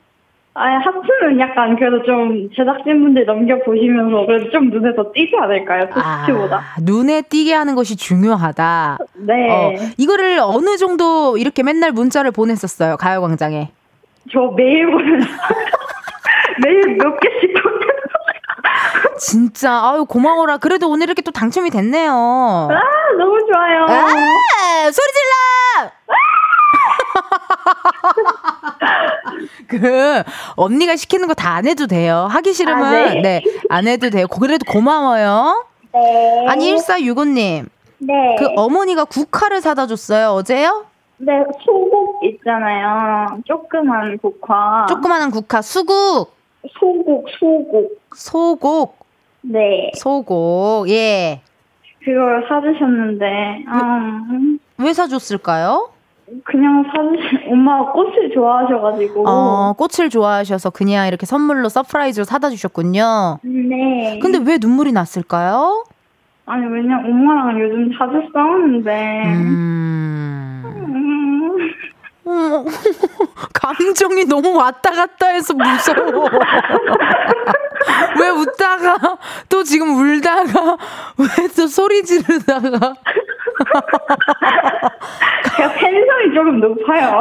[0.55, 5.89] 아, 하트는 약간 그래도 좀 제작진분들 넘겨보시면서 그래도 좀 눈에 더 띄지 않을까요?
[5.89, 6.57] 포스트보다.
[6.57, 8.99] 아, 눈에 띄게 하는 것이 중요하다.
[9.15, 9.33] 네.
[9.49, 13.71] 어, 이거를 어느 정도 이렇게 맨날 문자를 보냈었어요, 가요광장에.
[14.31, 15.19] 저 매일 보는
[16.63, 17.79] 매일 몇 개씩 보는
[19.17, 20.57] 진짜, 아유, 고마워라.
[20.57, 22.11] 그래도 오늘 이렇게 또 당첨이 됐네요.
[22.11, 23.85] 아, 너무 좋아요.
[23.85, 25.82] 아, 소리 질러!
[29.79, 30.23] 그
[30.55, 32.27] 언니가 시키는 거 다 안 해도 돼요.
[32.31, 33.21] 하기 싫으면 아, 네.
[33.21, 34.27] 네, 안 해도 돼요.
[34.27, 35.65] 그래도 고마워요.
[35.93, 36.45] 네.
[36.47, 37.67] 아니 1465님.
[37.99, 38.35] 네.
[38.39, 40.29] 그 어머니가 국화를 사다 줬어요.
[40.31, 40.85] 어제요?
[41.17, 41.31] 네,
[41.63, 43.27] 소곡 있잖아요.
[43.45, 44.85] 조그만 국화.
[44.89, 46.33] 조그마한 국화 수국
[46.79, 47.99] 소곡, 소곡.
[48.15, 48.97] 소곡
[49.41, 49.91] 네.
[49.95, 51.41] 소곡 예.
[52.03, 53.25] 그걸 사주셨는데,
[53.67, 55.89] 음, 왜 사줬을까요?
[56.43, 59.25] 그냥 사주신, 엄마가 꽃을 좋아하셔가지고.
[59.27, 63.39] 어, 꽃을 좋아하셔서 그냥 이렇게 선물로 surprise로 사다 주셨군요.
[63.43, 64.19] 네.
[64.21, 65.85] 근데 왜 눈물이 났을까요?
[66.45, 69.23] 아니, 왜냐, 엄마랑 요즘 자주 싸우는데.
[69.25, 70.63] 음.
[70.65, 71.22] 음.
[72.25, 72.65] 어,
[73.53, 76.27] 감정이 너무 왔다 갔다 해서 무서워.
[78.19, 79.17] 왜 웃다가
[79.49, 80.77] 또 지금 울다가
[81.19, 82.93] 왜 또 소리 지르다가
[85.55, 87.19] 제가 팬성이 조금 높아요.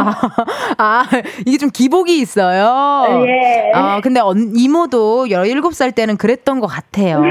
[0.78, 1.04] 아,
[1.44, 3.24] 이게 좀 기복이 있어요.
[3.26, 3.72] 예.
[3.74, 7.22] 어, 근데 언, 이모도 17살 때는 그랬던 것 같아요.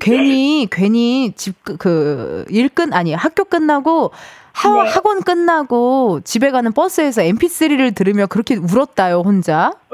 [0.00, 4.10] 괜히, 괜히 집, 그, 그, 일 끝, 아니, 학교 끝나고,
[4.52, 4.90] 하, 네.
[4.90, 9.72] 학원 끝나고 집에 가는 버스에서 mp3를 들으며 그렇게 울었다요, 혼자.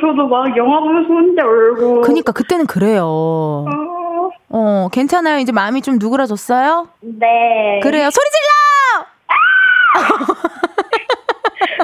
[0.00, 2.00] 저도 막 영화 보면서 혼자 울고.
[2.02, 3.04] 그니까 그때는 그래요.
[3.06, 3.66] 어,
[4.48, 5.38] 어, 괜찮아요.
[5.38, 6.88] 이제 마음이 좀 누그러졌어요?
[7.00, 7.80] 네.
[7.82, 8.10] 그래요.
[8.10, 9.06] 소리 질러!
[9.28, 10.66] 아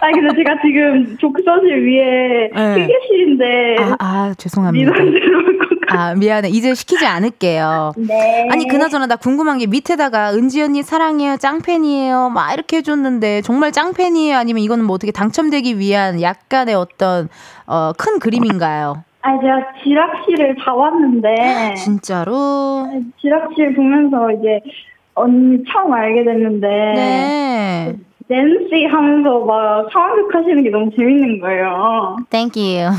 [0.01, 2.83] 근데 제가 지금 독서실 위에 네.
[2.83, 4.93] 휴게실인데 아, 아, 죄송합니다.
[5.89, 6.49] 아, 미안해.
[6.49, 7.93] 이제 시키지 않을게요.
[7.99, 8.49] 네.
[8.51, 14.37] 아니 그나저나 나 궁금한 게 밑에다가 은지 언니 사랑해요 짱팬이에요 막 이렇게 해줬는데 정말 짱팬이에요
[14.37, 17.29] 아니면 이거는 뭐 어떻게 당첨되기 위한 약간의 어떤
[17.67, 19.05] 어, 큰 그림인가요?
[19.23, 22.89] 아 제가 지락실을 봐왔는데 진짜로?
[23.21, 24.61] 지락실 보면서 이제
[25.15, 27.95] 언니 처음 알게 됐는데 네.
[28.29, 32.17] 낸시 하면서 막 상황극 하시는 게 너무 재밌는 거예요.
[32.31, 32.91] Thank you.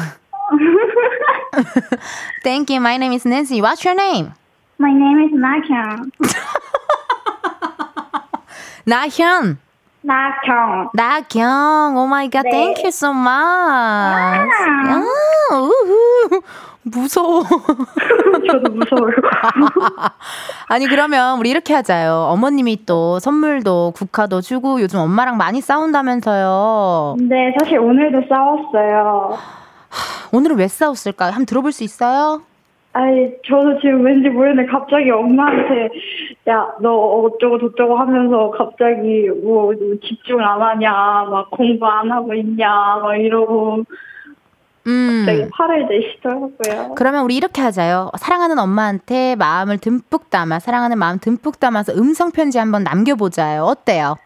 [2.44, 2.82] Thank you.
[2.82, 3.62] My name is Nancy.
[3.62, 4.34] What's your name?
[4.80, 6.12] My name is 나경.
[8.86, 9.58] 나현.
[10.04, 10.90] 나경.
[10.94, 11.96] 나경.
[11.96, 12.44] Oh my god.
[12.46, 12.52] 네.
[12.52, 13.32] Thank you so much.
[13.32, 14.46] 아,
[15.52, 16.42] 우후.
[16.84, 17.44] 무서워.
[18.48, 19.14] 저도 무서워요.
[20.68, 22.28] 아니 그러면 우리 이렇게 하자요.
[22.32, 27.16] 어머님이 또 선물도 국화도 주고 요즘 엄마랑 많이 싸운다면서요.
[27.18, 29.38] 근데 사실 오늘도 싸웠어요.
[30.34, 31.30] 오늘은 왜 싸웠을까요?
[31.32, 32.42] 한번 들어볼 수 있어요?
[32.96, 35.90] 아니 저도 지금 왠지 모르는데 갑자기 엄마한테
[36.48, 39.74] 야 너 어쩌고 저쩌고 하면서 갑자기 뭐
[40.06, 40.92] 집중 안 하냐
[41.30, 42.68] 막 공부 안 하고 있냐
[43.02, 43.84] 막 이러고
[44.86, 45.50] 갑자기 음.
[45.54, 46.96] 화를 내시더라고요.
[46.96, 48.12] 그러면 우리 이렇게 하자요.
[48.18, 53.64] 사랑하는 엄마한테 마음을 듬뿍 담아, 사랑하는 마음 듬뿍 담아서 음성 편지 한번 남겨보자요.
[53.64, 54.18] 어때요?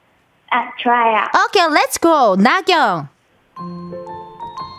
[0.50, 1.26] 아 좋아요.
[1.46, 2.36] 오케이, let's go.
[2.38, 3.08] 나경.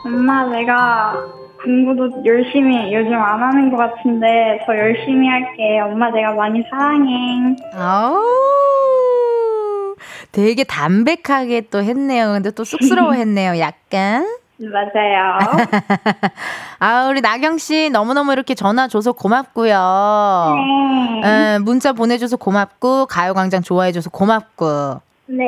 [0.05, 1.15] 엄마 내가
[1.63, 5.81] 공부도 열심히 요즘 안 하는 것 같은데 더 열심히 할게.
[5.81, 7.57] 엄마 내가 많이 사랑해.
[7.75, 8.17] 아우.
[10.33, 12.33] 되게 담백하게 또 했네요.
[12.33, 13.59] 근데 또 쑥스러워 했네요.
[13.61, 14.27] 약간.
[14.61, 15.39] 맞아요.
[16.81, 20.55] 아, 우리 나경 씨 너무너무 이렇게 전화 줘서 고맙고요.
[21.23, 21.55] 네.
[21.55, 25.01] 에, 문자 보내줘서 고맙고 가요광장 좋아해줘서 고맙고.
[25.27, 25.45] 네.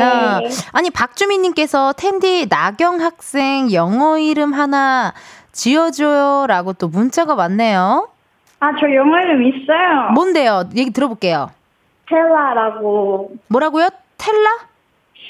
[0.00, 0.40] 어,
[0.72, 5.12] 아니 박주민님께서 텐디 나경 학생 영어 이름 하나
[5.52, 8.08] 지어줘요 라고 또 문자가 왔네요.
[8.60, 10.10] 아 저 영어 이름 있어요.
[10.14, 10.64] 뭔데요?
[10.76, 11.50] 얘기 들어볼게요.
[12.04, 13.88] 스텔라라고 뭐라고요?
[14.18, 14.50] 텔라?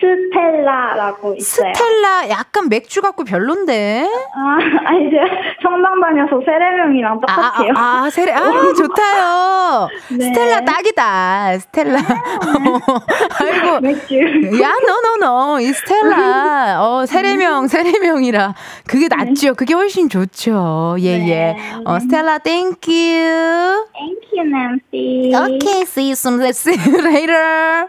[0.02, 1.72] 스텔라라고 있어요.
[1.74, 4.08] 스텔라 약간 맥주 같고 별론데.
[4.34, 5.24] 아, 제가
[5.62, 7.72] 성당 다녀서 세례명이랑 아, 똑같아요.
[7.76, 9.88] 아, 아, 세례, 아, 좋다요.
[10.18, 10.24] 네.
[10.26, 11.58] 스텔라 딱이다.
[11.58, 11.98] 스텔라.
[13.40, 13.80] 아이고.
[13.80, 14.16] 맥주.
[14.60, 15.60] 야, no no no.
[15.60, 16.78] 이 스텔라.
[16.82, 18.54] 어, 세례명, 세례명이라.
[18.86, 19.54] 그게 낫죠.
[19.54, 20.96] 그게 훨씬 좋죠.
[20.98, 21.54] 예, 예.
[21.56, 21.56] 네.
[21.84, 22.90] 어, 스텔라, thank you.
[22.90, 25.32] Thank you, Nancy.
[25.34, 26.38] Okay, see you soon.
[26.40, 27.88] Let's see you later.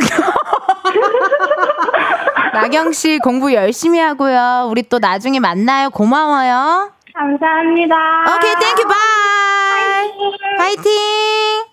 [2.52, 4.66] 나경 씨 공부 열심히 하고요.
[4.70, 5.88] 우리 또 나중에 만나요.
[5.90, 6.90] 고마워요.
[7.14, 7.96] 감사합니다.
[8.36, 10.10] 오케이, thank you, bye.
[10.58, 11.69] 파이팅!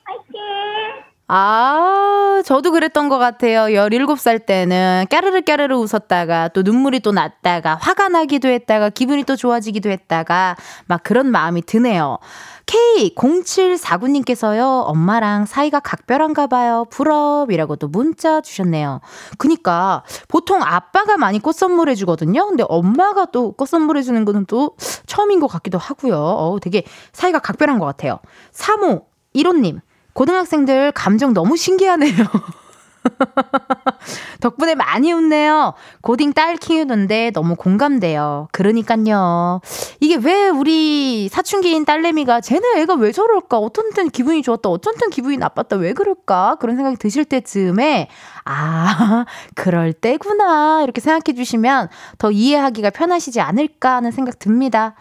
[1.30, 3.76] 아, 저도 그랬던 것 같아요.
[3.76, 9.90] 17살 때는 까르르 까르르 웃었다가 또 눈물이 또 났다가 화가 나기도 했다가 기분이 또 좋아지기도
[9.90, 12.20] 했다가 막 그런 마음이 드네요.
[12.66, 16.86] K0749님께서요, 엄마랑 사이가 각별한가 봐요.
[16.90, 19.00] 부럽이라고 또 문자 주셨네요.
[19.38, 22.46] 그니까, 보통 아빠가 많이 꽃 선물해 주거든요.
[22.48, 24.76] 근데 엄마가 또 꽃 선물해 주는 거는 또
[25.08, 26.16] 처음인 것 같기도 하고요.
[26.18, 28.20] 어우, 되게 사이가 각별한 것 같아요.
[28.54, 29.04] 3호,
[29.36, 29.80] 1호님,
[30.18, 32.12] 고등학생들 감정 너무 신기하네요.
[34.42, 35.76] 덕분에 많이 웃네요.
[36.02, 38.48] 고딩 딸 키우는데 너무 공감돼요.
[38.52, 39.62] 그러니까요.
[40.00, 43.60] 이게 왜 우리 사춘기인 딸내미가 쟤네 애가 왜 저럴까?
[43.60, 45.76] 어떤 때는 기분이 좋았다, 어떤 때는 기분이 나빴다.
[45.76, 46.58] 왜 그럴까?
[46.60, 48.10] 그런 생각이 드실 때쯤에
[48.44, 50.82] 아, 그럴 때구나.
[50.82, 54.96] 이렇게 생각해 주시면 더 이해하기가 편하시지 않을까 하는 생각 듭니다.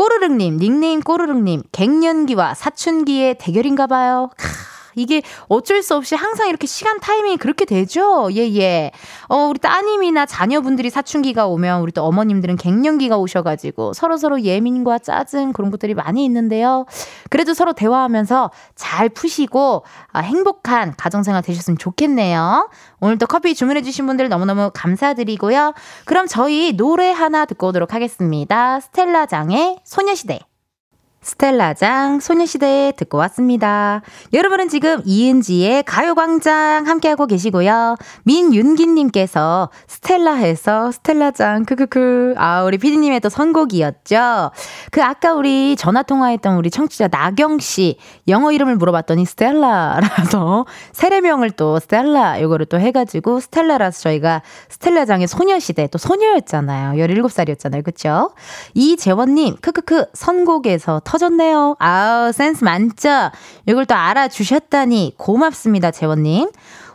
[0.00, 4.30] 꼬르륵님, 닉네임 꼬르륵님, 갱년기와 사춘기의 대결인가 봐요.
[4.90, 8.28] 크, 이게 어쩔 수 없이 항상 이렇게 시간 타이밍이 그렇게 되죠?
[8.32, 8.90] 예, 예.
[9.28, 15.70] 어, 우리 따님이나 자녀분들이 사춘기가 오면 우리 또 어머님들은 갱년기가 오셔가지고 서로서로 예민과 짜증 그런
[15.70, 16.86] 것들이 많이 있는데요.
[17.28, 22.68] 그래도 서로 대화하면서 잘 푸시고 아, 행복한 가정생활 되셨으면 좋겠네요.
[23.00, 25.74] 오늘도 커피 주문해주신 분들 너무너무 감사드리고요.
[26.04, 28.80] 그럼 저희 노래 하나 듣고 오도록 하겠습니다.
[28.80, 30.49] 스텔라장의 소녀시대.
[31.22, 34.00] 스텔라장 소녀시대 듣고 왔습니다.
[34.32, 37.96] 여러분은 지금 이은지의 가요광장 함께하고 계시고요.
[38.24, 44.50] 민윤기님께서 스텔라 해서 스텔라장 크크크 아 우리 피디님의 또 선곡이었죠.
[44.90, 51.78] 그 아까 우리 전화 통화했던 우리 청취자 나경 씨 영어 이름을 물어봤더니 스텔라라서 세례명을 또
[51.80, 56.92] 스텔라 요거를 또 해가지고 스텔라라서 저희가 스텔라장의 소녀시대 또 소녀였잖아요.
[57.04, 57.84] 17살이었잖아요.
[57.84, 58.30] 그쵸?
[58.72, 61.74] 이재원님 크크크 선곡에서 터졌네요.
[61.80, 63.30] 아우, 센스 만점.
[63.66, 66.48] 이걸 또 알아주셨다니 고맙습니다, 재원님.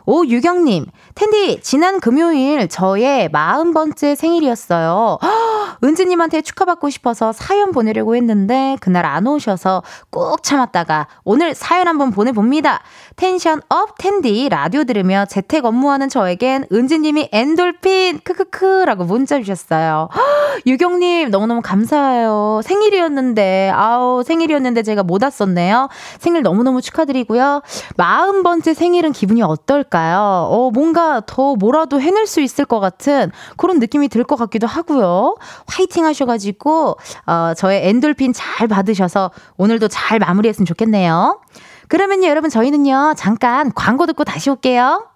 [0.06, 5.18] 오유경님, 텐디, 지난 금요일 저의 40번째 생일이었어요.
[5.82, 12.80] 은지님한테 축하받고 싶어서 사연 보내려고 했는데 그날 안 오셔서 꾹 참았다가 오늘 사연 한번 보내봅니다.
[13.16, 20.10] tension up 텐디 라디오 들으며 재택 업무하는 저에겐 은지님이 엔돌핀 크크크 라고 문자 주셨어요.
[20.66, 22.60] 유경님 너무너무 감사해요.
[22.62, 25.88] 생일이었는데 아우 생일이었는데 제가 못 왔었네요.
[26.18, 27.62] 생일 너무너무 축하드리고요.
[27.96, 30.48] 40번째 생일은 기분이 어떨까요?
[30.50, 35.36] 어 뭔가 더 뭐라도 해낼 수 있을 것 같은 그런 느낌이 들 것 같기도 하고요.
[35.66, 41.40] 화이팅 하셔가지고 어 저의 엔돌핀 잘 받으셔서 오늘도 잘 마무리했으면 좋겠네요.
[41.88, 45.06] 그러면요, 여러분, 저희는요, 잠깐 광고 듣고 다시 올게요.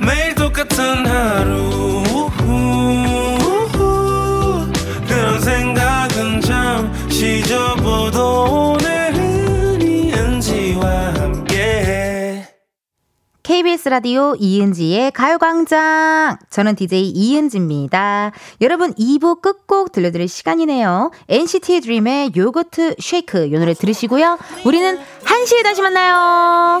[0.00, 1.89] 매일 똑같은 하루
[13.50, 16.38] KBS 라디오 이은지의 가요광장.
[16.50, 18.30] 저는 DJ 이은지입니다.
[18.60, 21.10] 여러분, 2부 끝곡 들려드릴 시간이네요.
[21.28, 23.46] NCT의 드림의 요거트 쉐이크.
[23.46, 24.38] 이 노래 들으시고요.
[24.64, 26.80] 우리는 1시에 다시 만나요.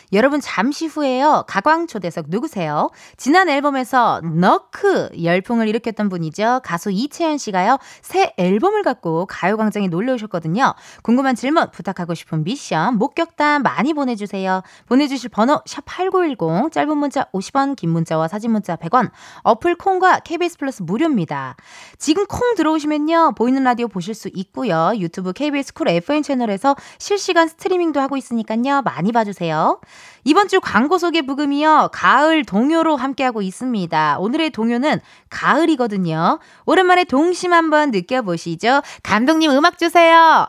[0.13, 1.45] 여러분 잠시 후에요.
[1.47, 2.89] 가광 초대석 누구세요?
[3.15, 6.61] 지난 앨범에서 너크 열풍을 일으켰던 분이죠.
[6.63, 7.77] 가수 이채연 씨가요.
[8.01, 10.73] 새 앨범을 갖고 가요광장에 놀러 오셨거든요.
[11.01, 14.63] 궁금한 질문, 부탁하고 싶은 미션, 목격담 많이 보내주세요.
[14.87, 19.11] 보내주실 번호 샵8910 짧은 문자 50원 긴 문자와 사진 문자 100원
[19.43, 21.55] 어플 콩과 KBS 플러스 무료입니다.
[21.97, 23.33] 지금 콩 들어오시면요.
[23.37, 24.91] 보이는 라디오 보실 수 있고요.
[24.97, 28.81] 유튜브 KBS 쿨 FM 채널에서 실시간 스트리밍도 하고 있으니까요.
[28.81, 29.79] 많이 봐주세요.
[30.23, 31.89] 이번 주 광고 소개 브금이요.
[31.93, 34.17] 가을 동요로 함께하고 있습니다.
[34.19, 36.39] 오늘의 동요는 가을이거든요.
[36.65, 38.81] 오랜만에 동심 한번 느껴보시죠.
[39.03, 40.47] 감독님 음악 주세요.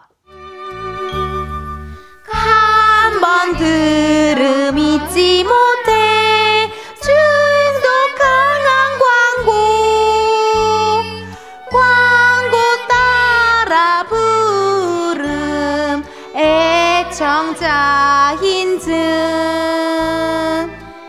[2.25, 7.89] 한 번 들음 잊지 못해 중독
[8.19, 9.51] 강한 광고
[11.71, 12.57] 광고
[12.89, 16.03] 따라 부름
[16.35, 18.52] 애청자 인증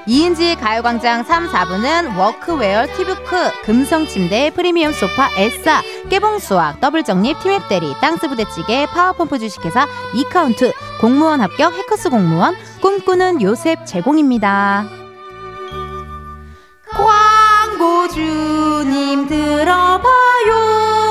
[0.05, 9.39] 이은지의 가요광장 3, 4부는 워크웨어, 티브크, 금성침대, 프리미엄 소파, 에싸, 깨봉수학, 더블정립, 티맵대리, 땅스부대찌개, 파워펌프
[9.39, 14.85] 주식회사, 이카운트, 공무원 합격, 해커스 공무원, 꿈꾸는 요셉 제공입니다.
[18.03, 21.02] 광고주님 들어봐요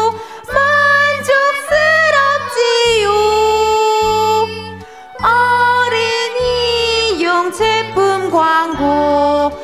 [8.32, 9.62] 제품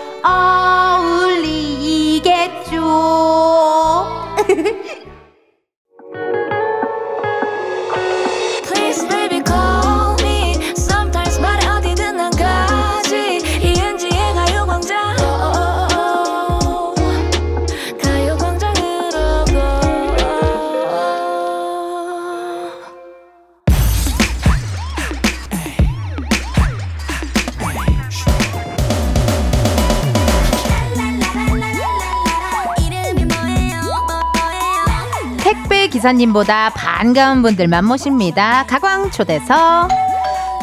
[35.98, 38.64] 기사님보다 반가운 분들만 모십니다.
[38.68, 39.88] 가광 초대서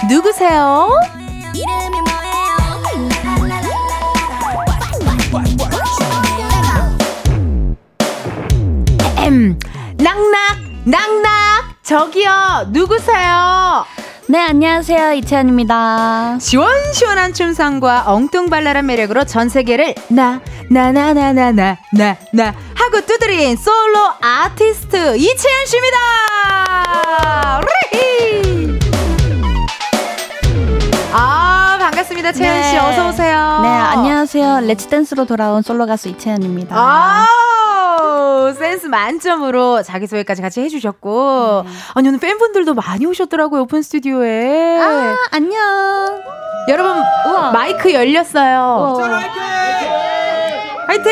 [0.10, 0.90] 누구세요?
[9.98, 13.86] 낙낙 낙낙 저기요, 누구세요?
[14.28, 15.14] 네, 안녕하세요.
[15.14, 16.40] 이채연입니다.
[16.40, 23.06] 시원시원한 춤상과 엉뚱발랄한 매력으로 전 세계를 나, 나, 나, 나, 나, 나, 나, 나 하고
[23.06, 25.98] 두드린 솔로 아티스트 이채연 씨입니다!
[31.18, 32.32] 아, 반갑습니다.
[32.34, 32.78] 채연 씨, 네.
[32.80, 33.60] 어서오세요.
[33.62, 34.62] 네, 안녕하세요.
[34.62, 36.76] Let's Dance로 돌아온 솔로 가수 이채연입니다.
[36.78, 37.26] 아,
[38.58, 41.66] 센스 만점으로 자기소개까지 같이 해주셨고.
[41.94, 44.80] 아니, 오늘 팬분들도 많이 오셨더라고요, 오픈 스튜디오에.
[44.80, 46.24] 아, 안녕.
[46.68, 47.04] 여러분,
[47.54, 48.98] 마이크 열렸어요.
[50.88, 51.12] 화이팅!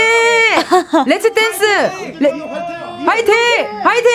[1.05, 1.63] Let's Dance!
[2.19, 2.31] 레...
[3.05, 3.34] 화이팅!
[3.84, 4.09] 화이팅!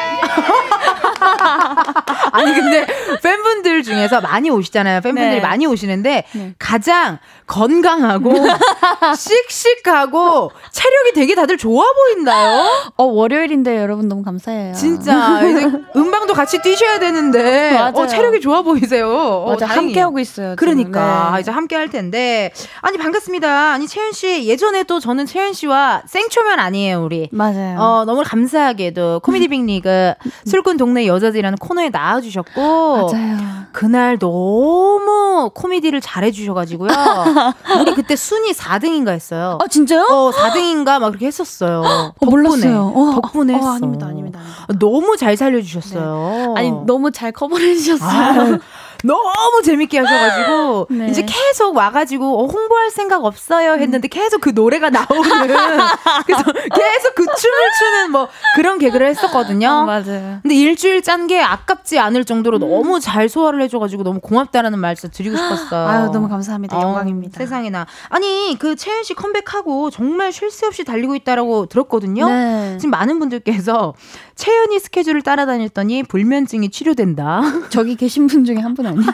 [2.32, 2.86] 아니 근데
[3.22, 5.00] 팬분들 중에서 많이 오시잖아요.
[5.00, 5.40] 팬분들이 네.
[5.40, 6.54] 많이 오시는데 네.
[6.58, 8.32] 가장 건강하고
[9.16, 12.92] 씩씩하고 체력이 되게 다들 좋아 보인다요.
[12.96, 14.74] 어, 월요일인데 여러분 너무 감사해요.
[14.74, 17.92] 진짜 이제 음방도 같이 뛰셔야 되는데 맞아요.
[17.94, 19.08] 어, 체력이 좋아 보이세요.
[19.10, 19.88] 어, 맞아, 다행이에요.
[19.88, 20.54] 함께 하고 있어요.
[20.56, 21.40] 그러니까 네.
[21.40, 23.72] 이제 함께 할 텐데 아니 반갑습니다.
[23.72, 27.28] 아니 채연 씨 예전에 또 저는 채연 씨와 생초면 아니에요 우리.
[27.32, 27.78] 맞아요.
[27.78, 30.05] 어 너무 감사하게도 코미디 빅 리그
[30.44, 32.60] 술꾼 동네 여자들이라는 코너에 나와주셨고
[33.10, 33.56] 맞아요.
[33.72, 36.88] 그날 너무 코미디를 잘해주셔가지고요.
[37.80, 39.58] 우리 그때 순위 4등인가 했어요.
[39.62, 40.06] 아, 진짜요?
[40.08, 41.80] 어 4등인가 막 그렇게 했었어요.
[41.80, 42.30] 어, 덕분에.
[42.30, 42.92] 몰랐어요.
[42.94, 43.70] 어, 덕분에 어, 했어.
[43.74, 44.78] 아닙니다, 아닙니다, 아닙니다.
[44.78, 46.54] 너무 잘 살려주셨어요.
[46.56, 48.58] 아니, 너무 잘 커버해 주셨어요.
[49.04, 51.08] 너무 재밌게 하셔가지고 네.
[51.08, 55.06] 이제 계속 와가지고 어, 홍보할 생각 없어요 했는데 계속 그 노래가 나오는
[56.26, 59.68] 그래서 계속 그 춤을 추는 뭐 그런 개그를 했었거든요.
[59.68, 60.38] 어, 맞아요.
[60.42, 65.36] 근데 일주일 짠 게 아깝지 않을 정도로 너무 잘 소화를 해줘가지고 너무 고맙다라는 말씀 드리고
[65.36, 65.88] 싶었어요.
[65.88, 66.78] 아유, 너무 감사합니다.
[66.78, 67.36] 어, 영광입니다.
[67.38, 72.28] 세상에나 아니 그 채연 씨 컴백하고 정말 쉴 새 없이 달리고 있다라고 들었거든요.
[72.28, 72.76] 네.
[72.78, 73.94] 지금 많은 분들께서
[74.36, 77.40] 채연이 스케줄을 따라다녔더니 불면증이 치료된다.
[77.70, 79.06] 저기 계신 분 중에 한 분 아니에요?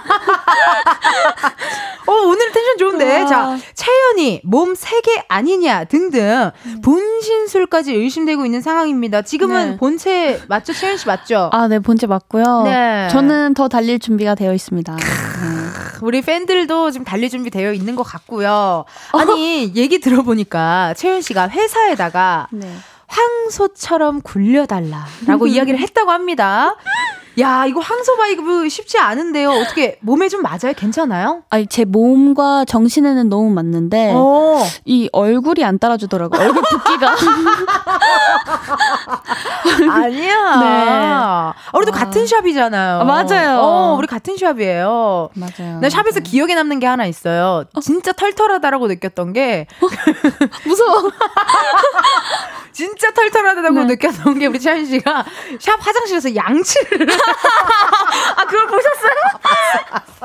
[2.07, 3.23] 어, 오늘 텐션 좋은데.
[3.23, 3.27] 와.
[3.27, 6.51] 자, 채연이 몸 세 개 아니냐 등등
[6.83, 9.23] 분신술까지 의심되고 있는 상황입니다.
[9.23, 9.77] 지금은 네.
[9.77, 10.73] 본체 맞죠?
[10.73, 11.51] 채연 씨 맞죠?
[11.53, 12.63] 아, 네, 본체 맞고요.
[12.65, 13.09] 네.
[13.11, 14.97] 저는 더 달릴 준비가 되어 있습니다.
[14.97, 15.03] 네.
[16.03, 18.85] 우리 팬들도 지금 달릴 준비 되어 있는 것 같고요.
[19.13, 19.19] 어.
[19.19, 22.69] 아니, 얘기 들어보니까 채연 씨가 회사에다가 네.
[23.07, 26.77] 황소처럼 굴려달라라고 이야기를 했다고 합니다.
[27.39, 29.51] 야, 이거 황소 vibe 쉽지 않은데요.
[29.51, 30.73] 어떻게 몸에 좀 맞아요?
[30.77, 31.43] 괜찮아요?
[31.51, 34.63] 아니, 제 몸과 정신에는 너무 맞는데, 어.
[34.85, 36.41] 이 얼굴이 안 따라주더라고요.
[36.41, 37.15] 얼굴 붓기가.
[39.91, 40.57] 아니야.
[40.61, 40.67] 네.
[41.15, 41.99] 아, 우리도 아.
[41.99, 43.01] 같은 샵이잖아요.
[43.01, 43.59] 아, 맞아요.
[43.61, 45.31] 어, 우리 같은 샵이에요.
[45.35, 45.81] 맞아요.
[45.81, 47.65] 나 샵에서 기억에 남는 게 하나 있어요.
[47.81, 49.67] 진짜 털털하다라고 느꼈던 게
[50.67, 51.11] 무서워.
[52.73, 53.85] 진짜 털털하다고 네.
[53.85, 55.25] 느꼈던 게 우리 채연 씨가
[55.61, 57.07] 샵 화장실에서 양치를
[58.37, 59.13] 아 그걸 보셨어요?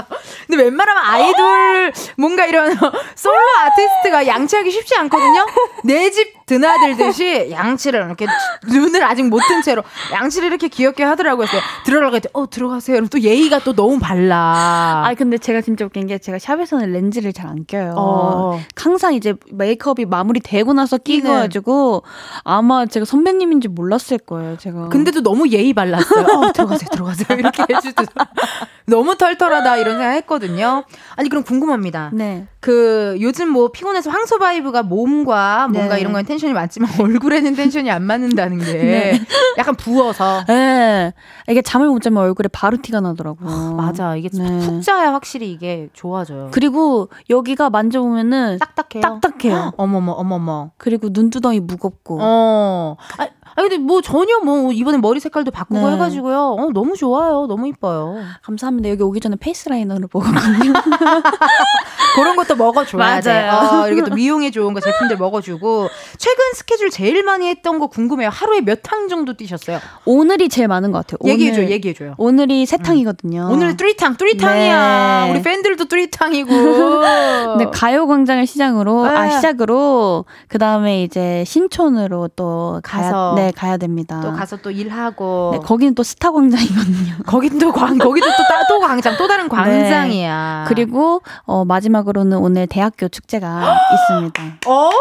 [0.48, 2.78] 근데 웬만하면 아이돌 뭔가 이런
[3.16, 5.46] 솔로 아티스트가 양치하기 쉽지 않거든요.
[5.84, 8.26] 내 집 드나들듯이 양치를 이렇게
[8.68, 11.48] 눈을 아직 못 뜬 채로 양치를 이렇게 귀엽게 하더라고요.
[11.86, 12.96] 들어가고 했더니 어 들어가세요.
[12.98, 15.04] 그럼 또 예의가 또 너무 발라.
[15.06, 17.94] 아 근데 제가 진짜 웃긴 게 제가 샵에서는 렌즈를 잘 안 껴요.
[17.98, 18.60] 어.
[18.76, 21.28] 항상 이제 메이크업이 마무리되고 나서 끼고.
[21.30, 22.04] 가지고
[22.44, 24.58] 아마 제가 선배님인지 몰랐을 거예요.
[24.58, 24.90] 제가.
[24.90, 26.26] 근데도 너무 예의 발랐어요.
[26.26, 27.38] 어, 들어가세요, 들어가세요.
[27.38, 28.08] 이렇게 해주더라.
[28.88, 30.84] 너무 털털하다 이런 생각 했거든요.
[31.18, 32.12] 아니, 그럼 궁금합니다.
[32.14, 32.48] 네.
[32.62, 36.02] 그, 요즘 뭐 피곤해서 황소 vibe가 몸과 뭔가 네.
[36.02, 39.22] 이런 건 텐션이 맞지만 얼굴에는 텐션이 안 맞는다는 게 네.
[39.58, 40.44] 약간 부어서.
[40.48, 41.14] 네.
[41.50, 43.74] 이게 잠을 못 자면 얼굴에 바로 티가 나더라고요.
[43.76, 44.16] 맞아.
[44.16, 44.60] 이게 네.
[44.60, 46.50] 푹 자야 확실히 이게 좋아져요.
[46.52, 49.02] 그리고 여기가 만져보면은 딱딱해요.
[49.02, 49.72] 딱딱해요.
[49.78, 50.72] 어머머, 어머머.
[50.78, 52.20] 그리고 눈두덩이 무겁고.
[52.22, 52.98] 어.
[53.18, 53.28] 아,
[53.58, 55.94] 아, 근데 뭐 전혀 뭐 이번에 머리 색깔도 바꾸고 네.
[55.96, 56.56] 해가지고요.
[56.60, 57.48] 어, 너무 좋아요.
[57.48, 58.16] 너무 이뻐요.
[58.44, 58.90] 감사합니다.
[58.90, 60.74] 여기 오기 전에 페이스 라이너를 먹었거든요.
[62.16, 63.32] 그런 것도 먹어줘야 돼.
[63.32, 63.82] 맞아요.
[63.84, 68.30] 어, 이렇게 또 미용에 좋은 거 제품들 먹어주고 최근 스케줄 제일 많이 했던 거 궁금해요.
[68.30, 69.80] 하루에 몇 탕 정도 뛰셨어요?
[70.06, 71.18] 오늘이 제일 많은 것 같아요.
[71.30, 72.14] 얘기해줘, 오늘- 얘기해줘요.
[72.18, 73.50] 오늘이 세 탕이거든요.
[73.52, 75.26] 오늘 three탕, three탕이야.
[75.26, 75.32] 네.
[75.32, 76.50] 우리 팬들도 three탕이고.
[77.58, 79.32] 네, 가요광장을 시작으로 아 네.
[79.32, 83.34] 시작으로 그 다음에 이제 신촌으로 또 가서.
[83.36, 84.20] 네 가야 됩니다.
[84.22, 85.52] 또 가서 또 일하고.
[85.54, 87.16] 네, 거기는 또 스타 광장이거든요.
[87.28, 90.66] 거긴 또 광, 거기도 또, 따- 또 광장, 또 다른 광장이야.
[90.68, 94.44] 그리고 어, 마지막으로는 오늘 대학교 축제가 있습니다.
[94.68, 94.90] 어?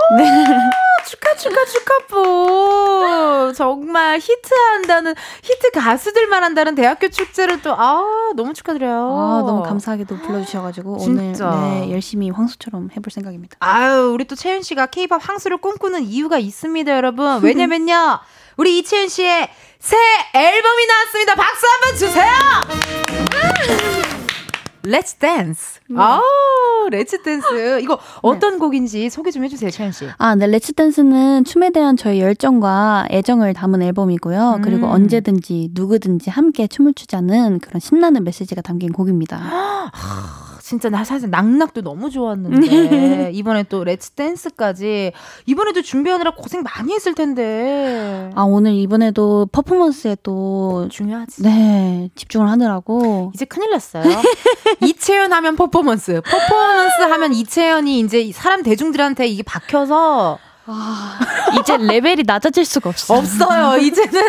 [1.07, 3.53] 축하, 축하, 축하포.
[3.55, 8.03] 정말 히트한다는, 히트 가수들만 한다는 대학교 축제를 또, 아,
[8.35, 8.93] 너무 축하드려요.
[9.17, 10.99] 아 너무 감사하게도 불러주셔가지고.
[11.07, 13.57] 오늘 네, 열심히 황소처럼 해볼 생각입니다.
[13.61, 17.41] 아유, 우리 또 채윤 씨가 케이팝 황수를 꿈꾸는 이유가 있습니다, 여러분.
[17.43, 18.19] 왜냐면요.
[18.57, 19.49] 우리 이채연 씨의
[19.79, 19.97] 새
[20.35, 21.35] 앨범이 나왔습니다.
[21.35, 22.33] 박수 한번 주세요!
[24.83, 25.81] Let's Dance.
[25.97, 26.21] 아,
[26.91, 27.81] Let's Dance.
[27.81, 30.07] 이거 어떤 곡인지 소개 좀 해주세요, 채연 씨.
[30.17, 34.61] 아, 네, Let's Dance는 춤에 대한 저희 열정과 애정을 담은 앨범이고요.
[34.63, 34.93] 그리고 음.
[34.93, 39.91] 언제든지 누구든지 함께 춤을 추자는 그런 신나는 메시지가 담긴 곡입니다.
[40.67, 45.13] 진짜 나 사실 Knock Knock도 너무 좋았는데 이번에 또 Let's Dance까지
[45.47, 51.45] 이번에도 준비하느라 고생 많이 했을 텐데 아, 오늘 이번에도 퍼포먼스에 또 중요하지.
[51.45, 54.03] 네, 집중을 하느라고 이제 큰일 났어요.
[54.83, 60.41] 이채연 하면 퍼포먼스, 퍼포먼스 하면 이채연이 이제 사람 대중들한테 이게 박혀서
[61.61, 63.19] 이제 레벨이 낮아질 수가 없어요.
[63.19, 63.79] 없어요.
[63.79, 64.23] 이제는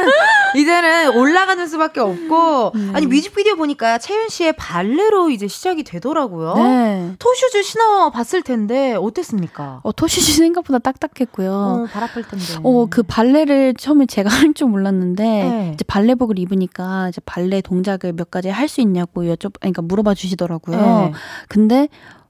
[0.56, 2.92] 이제는 올라가는 수밖에 없고 네.
[2.94, 6.54] 아니 뮤직비디오 보니까 채연 씨의 발레로 이제 시작이 되더라고요.
[6.56, 7.12] 네.
[7.20, 9.82] 토슈즈 신어 봤을 텐데 어땠습니까?
[9.84, 11.52] 어, 토시시 생각보다 딱딱했고요.
[11.52, 12.46] 어, 발 아플 텐데.
[12.64, 15.72] 어, 그 발레를 처음에 제가 할 줄 몰랐는데 네.
[15.74, 20.78] 이제 발레복을 입으니까 이제 발레 동작을 몇 가지 할 수 있냐고 여쭤 그러니까 물어봐 주시더라고요.
[20.78, 21.14] 네.
[21.48, 21.88] 근데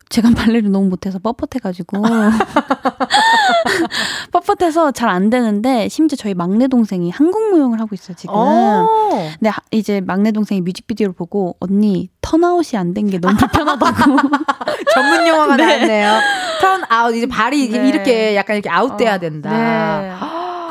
[0.10, 2.02] 제가 발레를 너무 못해서 뻣뻣해가지고
[4.32, 8.34] 뻣뻣해서 잘 안 되는데 심지어 저희 막내 동생이 한국 무용을 하고 있어요 지금.
[8.36, 8.86] 어.
[9.40, 13.96] 근데 하- 이제 막내 동생이 뮤직비디오를 보고 언니 턴아웃이 안 된 게 너무 불편하다고.
[14.94, 15.66] 전문 용어가 네.
[15.66, 16.20] 나왔네요.
[16.62, 17.88] turn out 이제 발이 이렇게, 네.
[17.90, 19.50] 이렇게 약간 이렇게 아웃돼야 어, 된다.
[19.50, 20.14] 네.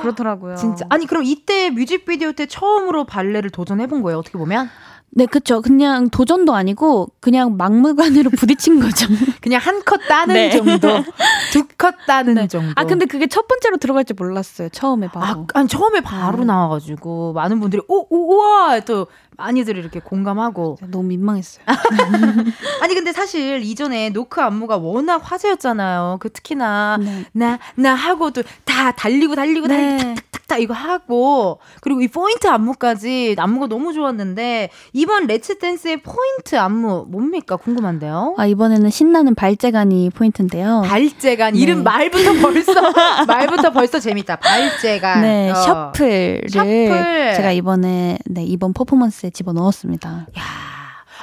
[0.02, 0.56] 그렇더라고요.
[0.56, 4.68] 진짜 아니 그럼 이때 뮤직비디오 때 처음으로 발레를 도전해 본 거예요 어떻게 보면
[5.10, 5.62] 네, 그쵸.
[5.62, 9.06] 그냥 도전도 아니고 그냥 막무가내로 부딪힌 거죠.
[9.40, 10.50] 그냥 한 컷 따는 네.
[10.50, 11.02] 정도
[11.52, 14.68] 두 컷 따는 정도 아, 근데 그게 첫 번째로 들어갈 줄 몰랐어요.
[14.70, 15.26] 처음에 바로.
[15.26, 16.46] 아, 아니 처음에 바로 음.
[16.48, 19.06] 나와가지고 많은 분들이 오, 오 우와 또
[19.38, 21.64] 많이들 이렇게 공감하고 너무 민망했어요.
[22.82, 27.24] 아니 근데 사실 이전에 노크 안무가 워낙 화제였잖아요 그 특히나 네.
[27.32, 30.14] 나나 하고도 다 달리고 달리고 달리고 네.
[30.14, 36.56] 탁탁 탁탁 이거 하고 그리고 이 포인트 안무까지 안무가 너무 좋았는데 이번 Let's Dance의 포인트
[36.56, 38.34] 안무 뭡니까 궁금한데요.
[38.38, 40.82] 아, 이번에는 신나는 발재간이 포인트인데요.
[40.86, 41.58] 발재간 네.
[41.60, 42.72] 이름 말부터 벌써
[43.26, 44.36] 말부터 벌써 재밌다.
[44.36, 45.22] 발재간.
[45.22, 45.54] 네, 어.
[45.54, 47.34] shuffle을 셔플.
[47.36, 50.26] 제가 이번에 네, 이번 퍼포먼스에 집어 넣었습니다.
[50.38, 50.42] 야,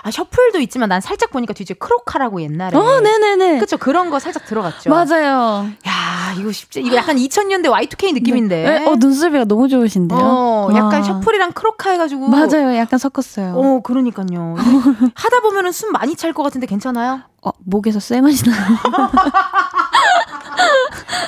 [0.04, 2.78] 아 셔플도 있지만 난 살짝 보니까 뒤에 크로카라고 옛날에.
[2.78, 3.60] 어, 네네네.
[3.60, 4.90] 그쵸 그런 거 살짝 들어갔죠.
[4.90, 5.68] 맞아요.
[5.88, 8.64] 야 이거 쉽지 이거 약간 2000년대 Y2K 느낌인데.
[8.64, 10.20] 네, 어, 눈썹이가 너무 좋으신데요.
[10.22, 11.04] 어, 약간 와.
[11.04, 12.28] 셔플이랑 크로카 해가지고.
[12.28, 12.76] 맞아요.
[12.76, 13.54] 약간 섞었어요.
[13.56, 14.56] 어, 그러니까요.
[15.16, 17.22] 하다 보면은 숨 많이 찰 것 같은데 괜찮아요?
[17.42, 18.58] 어, 목에서 쇠맛이 나요.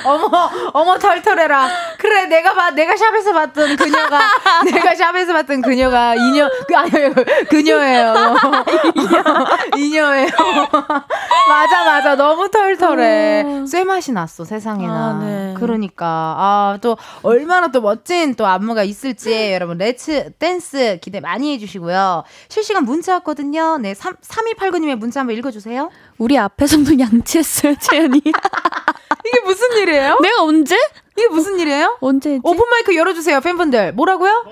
[0.04, 1.68] 어머, 어머 털털해라.
[1.98, 4.20] 그래, 내가 봐, 내가 샵에서 봤던 그녀가,
[4.64, 7.12] 내가 샵에서 봤던 그녀가 이녀, 그 아니요,
[7.48, 8.14] 그녀예요.
[8.96, 10.28] 이녀, 이녀예요.
[11.48, 13.44] 맞아, 맞아, 너무 털털해.
[13.46, 13.66] 어.
[13.66, 14.92] 쇠 맛이 났어, 세상에나.
[14.92, 15.54] 아, 네.
[15.56, 22.24] 그러니까 아, 또 얼마나 또 멋진 또 안무가 있을지 여러분 Let's Dance 기대 많이 해주시고요.
[22.48, 23.78] 실시간 문자 왔거든요.
[23.78, 25.90] 네, 3, 3289님의 문자 한번 읽어주세요.
[26.18, 28.22] 우리 앞에서도 양치했어요, 채연이.
[29.26, 30.18] 이게 무슨 일이에요?
[30.20, 30.76] 내가 언제?
[31.16, 31.98] 이게 무슨 일이에요?
[32.00, 32.38] 언제?
[32.42, 33.92] 오픈마이크 열어주세요, 팬분들.
[33.94, 34.44] 뭐라고요?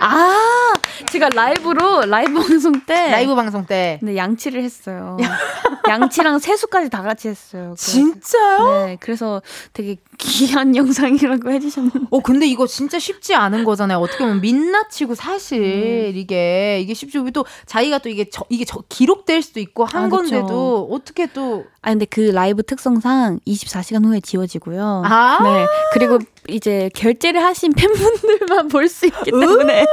[0.00, 0.72] 아,
[1.10, 3.98] 제가 라이브로 라이브 방송 때 라이브 방송 때.
[4.02, 5.16] 네, 양치를 했어요.
[5.88, 7.74] 양치랑 세수까지 다 같이 했어요.
[7.76, 8.86] 그래서- 진짜요?
[8.86, 9.40] 네, 그래서
[9.72, 11.98] 되게 귀한 영상이라고 해주셨는데.
[12.10, 13.98] 어, 근데 이거 진짜 쉽지 않은 거잖아요.
[13.98, 16.12] 어떻게 보면 민낯이고 사실 음.
[16.16, 17.16] 이게, 이게 쉽지.
[17.32, 20.08] 또 자기가 또 이게 저, 이게 저, 기록될 수도 있고 한 아.
[20.08, 21.64] 건데도 어떻게 또.
[21.82, 25.02] 아, 근데 그 라이브 특성상 24시간 후에 지워지고요.
[25.06, 25.38] 아.
[25.42, 25.66] 네.
[25.92, 26.18] 그리고
[26.48, 29.84] 이제 결제를 하신 팬분들만 볼 수 있기 때문에.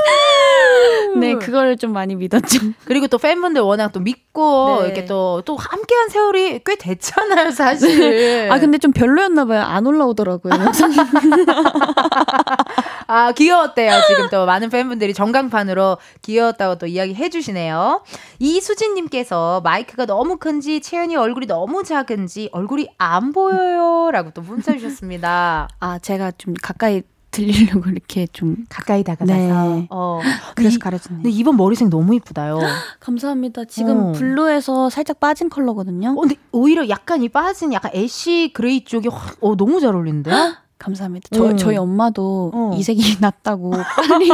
[1.17, 2.59] 네, 그거를 좀 많이 믿었죠.
[2.85, 4.85] 그리고 또 팬분들 워낙 또 믿고 네.
[4.87, 8.49] 이렇게 또, 또 함께한 세월이 꽤 됐잖아요, 사실.
[8.51, 9.61] 아, 근데 좀 별로였나 봐요.
[9.61, 10.53] 안 올라오더라고요.
[13.07, 14.01] 아, 귀여웠대요.
[14.07, 18.03] 지금 또 많은 팬분들이 전광판으로 귀여웠다고 또 이야기 해 주시네요.
[18.39, 24.09] 이수진님께서 마이크가 너무 큰지 채연이 얼굴이 너무 작은지 얼굴이 안 보여요.
[24.11, 25.67] 라고 또 문자 주셨습니다.
[25.79, 28.57] 아, 제가 좀 가까이 들리려고 이렇게 좀.
[28.69, 29.33] 가까이 다가가서.
[29.33, 29.87] 네.
[29.89, 30.19] 어.
[30.55, 31.23] 그래서 이- 가려주네요.
[31.23, 32.59] 근데 이번 머리색 너무 이쁘다요.
[32.99, 33.65] 감사합니다.
[33.65, 34.11] 지금 어.
[34.11, 36.11] blue에서 살짝 빠진 컬러거든요.
[36.11, 40.29] 어, 근데 오히려 약간 이 빠진 약간 ash gray 쪽이 확, 어, 너무 잘 어울리는데?
[40.83, 41.29] 감사합니다.
[41.31, 41.57] 저, 음.
[41.57, 42.75] 저희 엄마도 어.
[42.77, 44.29] 이색이 낫다고 빨리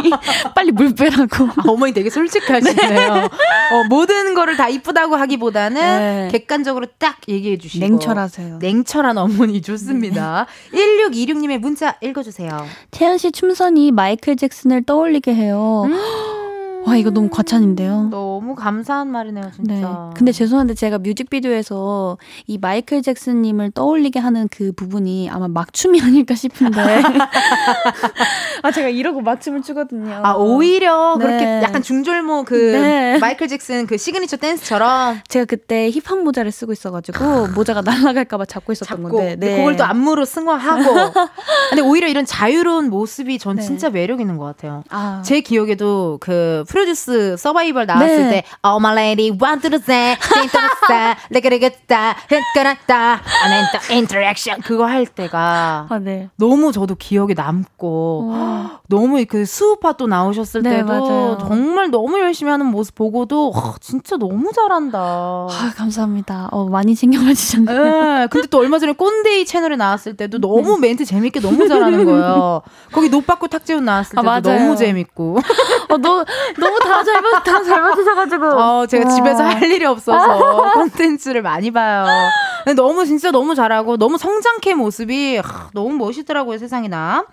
[0.55, 1.45] 빨리 물 빼라고.
[1.45, 3.11] 아, 어머니 되게 솔직하시네요.
[3.13, 6.27] 어, 모든 거를 다 이쁘다고 하기보다는 네.
[6.31, 7.85] 객관적으로 딱 얘기해 주시고.
[7.85, 8.57] 냉철하세요.
[8.57, 10.47] 냉철한 어머니 좋습니다.
[10.73, 12.65] 1626님의 문자 읽어주세요.
[12.89, 15.85] 태연 씨 춤선이 마이클 잭슨을 떠올리게 해요.
[16.79, 16.87] 음.
[16.87, 18.07] 와 이거 너무 과찬인데요.
[18.09, 19.73] 너무 감사한 말이네요, 진짜.
[19.73, 19.85] 네.
[20.15, 22.17] 근데 죄송한데 제가 뮤직비디오에서
[22.47, 26.79] 이 마이클 잭슨님을 떠올리게 하는 그 부분이 아마 막춤이 아닐까 싶은데.
[28.61, 30.21] 아 제가 이러고 막춤을 추거든요.
[30.23, 31.25] 아 오히려 네.
[31.25, 33.17] 그렇게 약간 중절모 그 네.
[33.19, 38.97] 마이클 잭슨 그 시그니처 댄스처럼 제가 그때 힙합 모자를 쓰고 있어가지고 모자가 날아갈까봐 잡고 있었던
[38.97, 39.35] 잡고 건데.
[39.37, 39.57] 네.
[39.57, 40.79] 그걸 또 안무로 승화하고.
[41.69, 43.61] 근데 오히려 이런 자유로운 모습이 전 네.
[43.61, 44.83] 진짜 매력 있는 것 같아요.
[44.89, 45.21] 아.
[45.25, 48.29] 제 기억에도 그 프로듀스 서바이벌 나왔을 네.
[48.29, 55.05] 때 Oh my lady want to say 띵떠났다 레게레게따 헷가났다 and the interaction 그거 할
[55.07, 56.29] 때가 아 네.
[56.37, 58.79] 너무 저도 기억에 남고 와.
[58.87, 61.37] 너무 그 수우파 또 나오셨을 네, 때도 맞아요.
[61.41, 64.99] 정말 너무 열심히 하는 모습 보고도 와, 진짜 너무 잘한다.
[64.99, 66.49] 아 감사합니다.
[66.51, 68.21] 어 많이 챙겨봐 주셨네요.
[68.23, 72.61] 예, 근데 또 얼마 전에 꼰대이 채널에 나왔을 때도 너무 멘트 재밌게 너무 잘하는 거예요.
[72.91, 74.59] 거기 노빠꾸 탁재훈 나왔을 아, 때도 맞아요.
[74.61, 75.39] 너무 재밌고.
[75.89, 76.25] 어, 너,
[76.59, 78.45] 너무 다잘 다잘 맞으셔가지고.
[78.47, 79.15] 어, 제가 와.
[79.15, 82.05] 집에서 할 일이 없어서 콘텐츠를 많이 봐요.
[82.63, 87.25] 근데 너무 진짜 너무 잘하고 너무 성장케 모습이 하, 너무 멋있더라고요, 세상에나.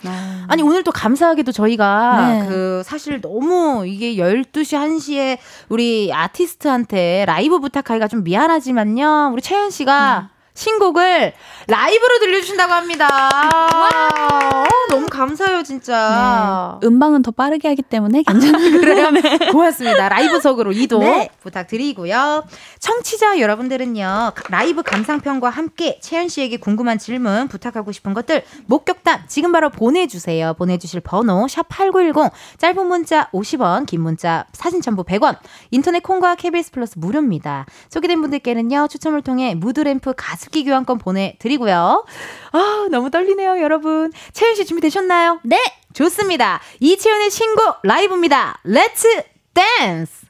[0.49, 2.47] 아 니, 오늘 또 감사하게도 저희가 네.
[2.49, 9.31] 그 사실 너무 이게 12시, 1시에 우리 아티스트한테 라이브 부탁하기가 좀 미안하지만요.
[9.33, 11.35] 우리 채연 씨가 신곡을
[11.69, 13.07] 라이브로 들려주신다고 합니다.
[13.09, 16.79] 어, 너무 감사해요, 진짜.
[16.81, 16.87] 네.
[16.87, 18.71] 음방은 더 빠르게 하기 때문에 괜찮아요.
[18.81, 19.11] 그래요?
[19.53, 20.09] 고맙습니다.
[20.09, 21.29] 라이브석으로 이동 네.
[21.43, 22.45] 부탁드리고요.
[22.79, 29.71] 청취자 여러분들은요, 라이브 감상평과 함께 채연 씨에게 궁금한 질문, 부탁하고 싶은 것들, 목격담 지금 바로
[29.71, 30.55] 보내주세요.
[30.55, 35.37] 보내주실 번호, 샵8910, 짧은 문자 50원, 긴 문자 사진 첨부 100원,
[35.71, 37.67] 인터넷 콩과 KBS 플러스 무료입니다.
[37.91, 42.05] 소개된 분들께는요, 추첨을 통해 무드램프 가 습기 교환권 보내드리고요.
[42.53, 44.12] 아, 너무 떨리네요, 여러분.
[44.32, 45.40] 채연 씨 준비되셨나요?
[45.42, 45.59] 네!
[45.92, 46.61] 좋습니다.
[46.78, 48.61] 이채연의 신곡 라이브입니다.
[48.64, 49.09] Let's
[49.55, 50.27] Dance!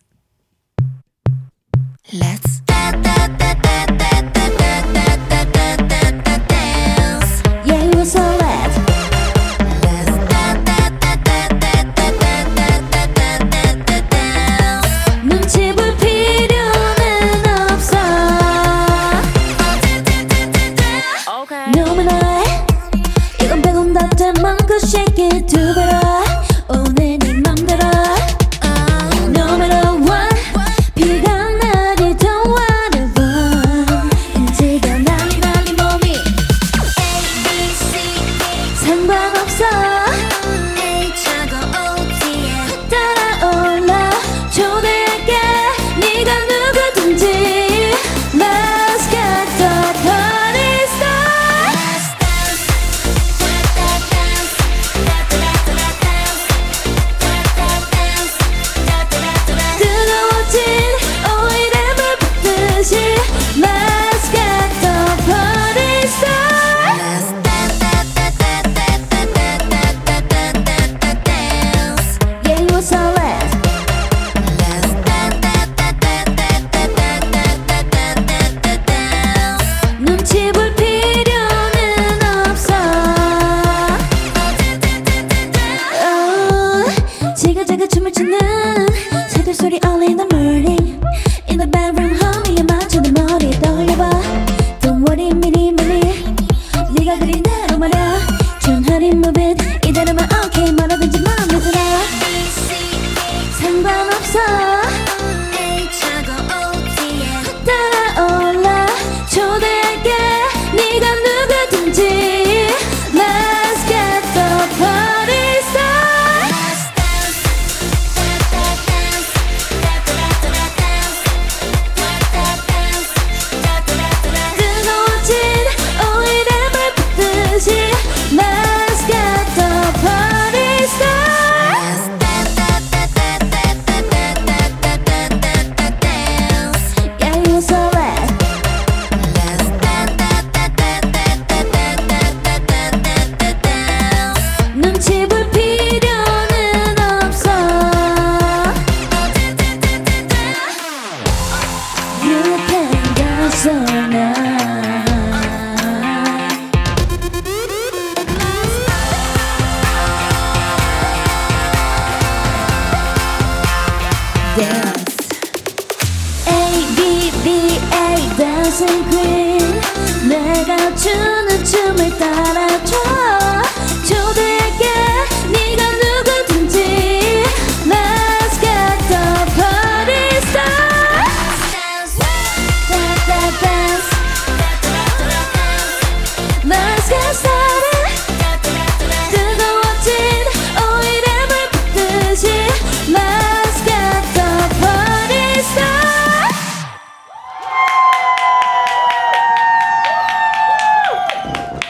[2.12, 3.45] Let's Yeah,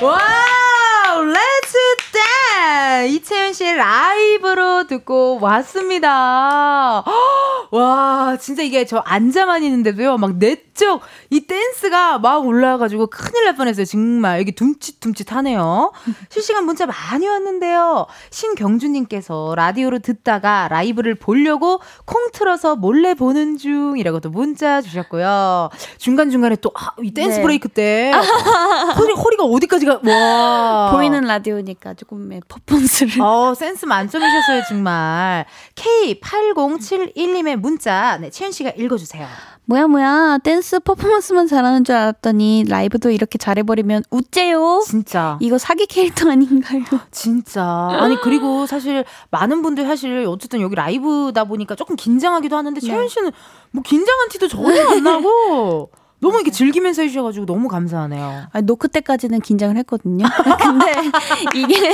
[0.01, 1.79] 와우, Let's
[2.13, 3.09] Dance!
[3.13, 7.03] 이채연 씨 라이브로 듣고 왔습니다.
[7.73, 13.85] 와, 진짜 이게 저 앉아만 있는데도요, 막 내적 댄스가 막 올라와가지고 큰일 날 뻔했어요.
[13.85, 14.39] 정말.
[14.41, 15.93] 여기 둠칫둠칫하네요.
[16.31, 18.07] 실시간 문자 많이 왔는데요.
[18.31, 25.71] 신경주님께서 라디오로 듣다가 라이브를 보려고 콩 틀어서 몰래 보는 중이라고 또 문자 주셨고요.
[25.99, 27.43] 중간 중간에 또, 아, 이 댄스 네.
[27.43, 28.13] 브레이크 때.
[28.97, 30.91] 허리, 허리가 어디까지 가, 와.
[30.93, 33.23] 보이는 라디오니까 조금의 퍼포먼스를.
[33.23, 35.47] 어, 센스 만점이셨어요, 정말.
[35.75, 39.27] K8071님의 문자, 네, 채연 씨가 읽어주세요.
[39.69, 44.85] 뭐야 뭐야 댄스 퍼포먼스만 잘하는 줄 알았더니 라이브도 이렇게 잘해버리면 우째요.
[44.87, 45.37] 진짜.
[45.41, 46.83] 이거 사기 캐릭터 아닌가요?
[47.11, 47.65] 진짜.
[47.91, 52.87] 아니, 그리고 사실 많은 분들 사실 어쨌든 여기 라이브다 보니까 조금 긴장하기도 하는데 네.
[52.87, 53.33] 채연 씨는
[53.73, 55.91] 뭐 긴장한 티도 전혀 안 나고
[56.21, 58.45] 너무 이렇게 즐기면서 해주셔가지고 너무 감사하네요.
[58.53, 60.25] 아니, Knock 때까지는 긴장을 했거든요.
[60.63, 60.93] 근데
[61.55, 61.93] 이게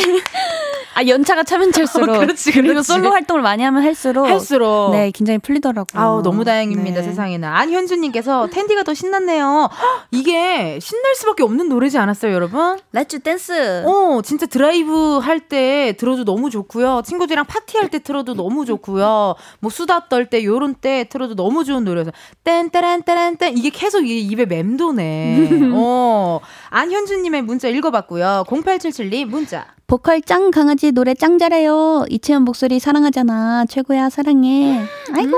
[0.95, 2.87] 아 연차가 차면 찰수록 어, 그렇지, 그리고 그렇지.
[2.93, 4.91] 솔로 활동을 많이 하면 할수록 할수록.
[4.93, 6.01] 네 긴장이 풀리더라고요.
[6.03, 7.07] 아우 너무 다행입니다 네.
[7.07, 12.79] 세상에나 안현주님께서 텐디가 더 신났네요 헉, 이게 신날 수밖에 없는 노래지 않았어요 여러분?
[12.93, 13.85] Let's Dance.
[13.87, 19.71] 어 진짜 드라이브 할 때 들어도 너무 좋고요 친구들이랑 파티할 때 틀어도 너무 좋고요 뭐
[19.71, 22.13] 수다 떨 때 요런 때 틀어도 너무 좋은 노래여서
[22.45, 26.41] 땡따란따란딴 이게 계속 이게 입에 맴도네 어
[26.73, 32.07] 안현주님의 문자 읽어봤고요 0877님 문자 보컬 짱 강아지 노래 짱 잘해요.
[32.09, 33.67] 이채연 목소리 사랑하잖아.
[33.69, 34.81] 최고야 사랑해.
[35.13, 35.37] 아이고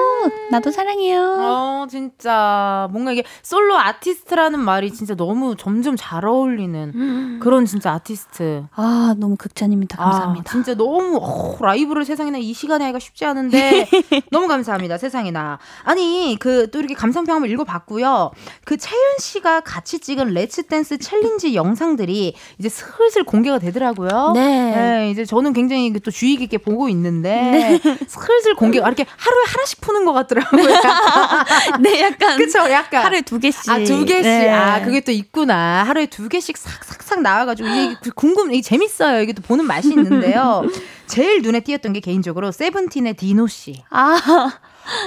[0.53, 1.21] 나도 사랑해요.
[1.41, 2.87] 어, 진짜.
[2.93, 8.67] 뭔가 이게 솔로 아티스트라는 말이 진짜 너무 점점 잘 어울리는 그런 진짜 아티스트.
[8.77, 9.97] 아 너무 극찬입니다.
[9.97, 10.49] 감사합니다.
[10.49, 13.89] 아, 진짜 너무, 어, 라이브를 세상에나 이 시간에 하기가 쉽지 않은데,
[14.31, 14.99] 너무 감사합니다.
[14.99, 15.59] 세상에나.
[15.83, 18.31] 아니, 그, 또 이렇게 감상평 한번 읽어봤고요.
[18.65, 21.24] 그 채연 씨가 같이 찍은 Let's Dance 챌린지
[21.55, 24.33] 영상들이 이제 슬슬 공개가 되더라고요.
[24.35, 24.75] 네.
[24.75, 29.81] 네, 이제 저는 굉장히 또 주의 깊게 보고 있는데, 슬슬 공개가, 아, 이렇게 하루에 하나씩
[29.81, 30.65] 푸는 것 같더라고요.
[31.81, 33.05] 네 약간 그쵸, 약간.
[33.05, 33.69] 하루에 두 개씩.
[33.71, 34.23] 아, 두 개씩.
[34.23, 34.51] 네.
[34.51, 35.85] 아, 그게 또 있구나.
[35.85, 39.21] 하루에 두 개씩 싹싹싹 나와가지고, 이게 그 궁금, 이게 재밌어요.
[39.21, 40.63] 이게 또 보는 맛이 있는데요.
[41.07, 43.83] 제일 눈에 띄었던 게 개인적으로 세븐틴의 디노 씨.
[43.91, 44.17] 아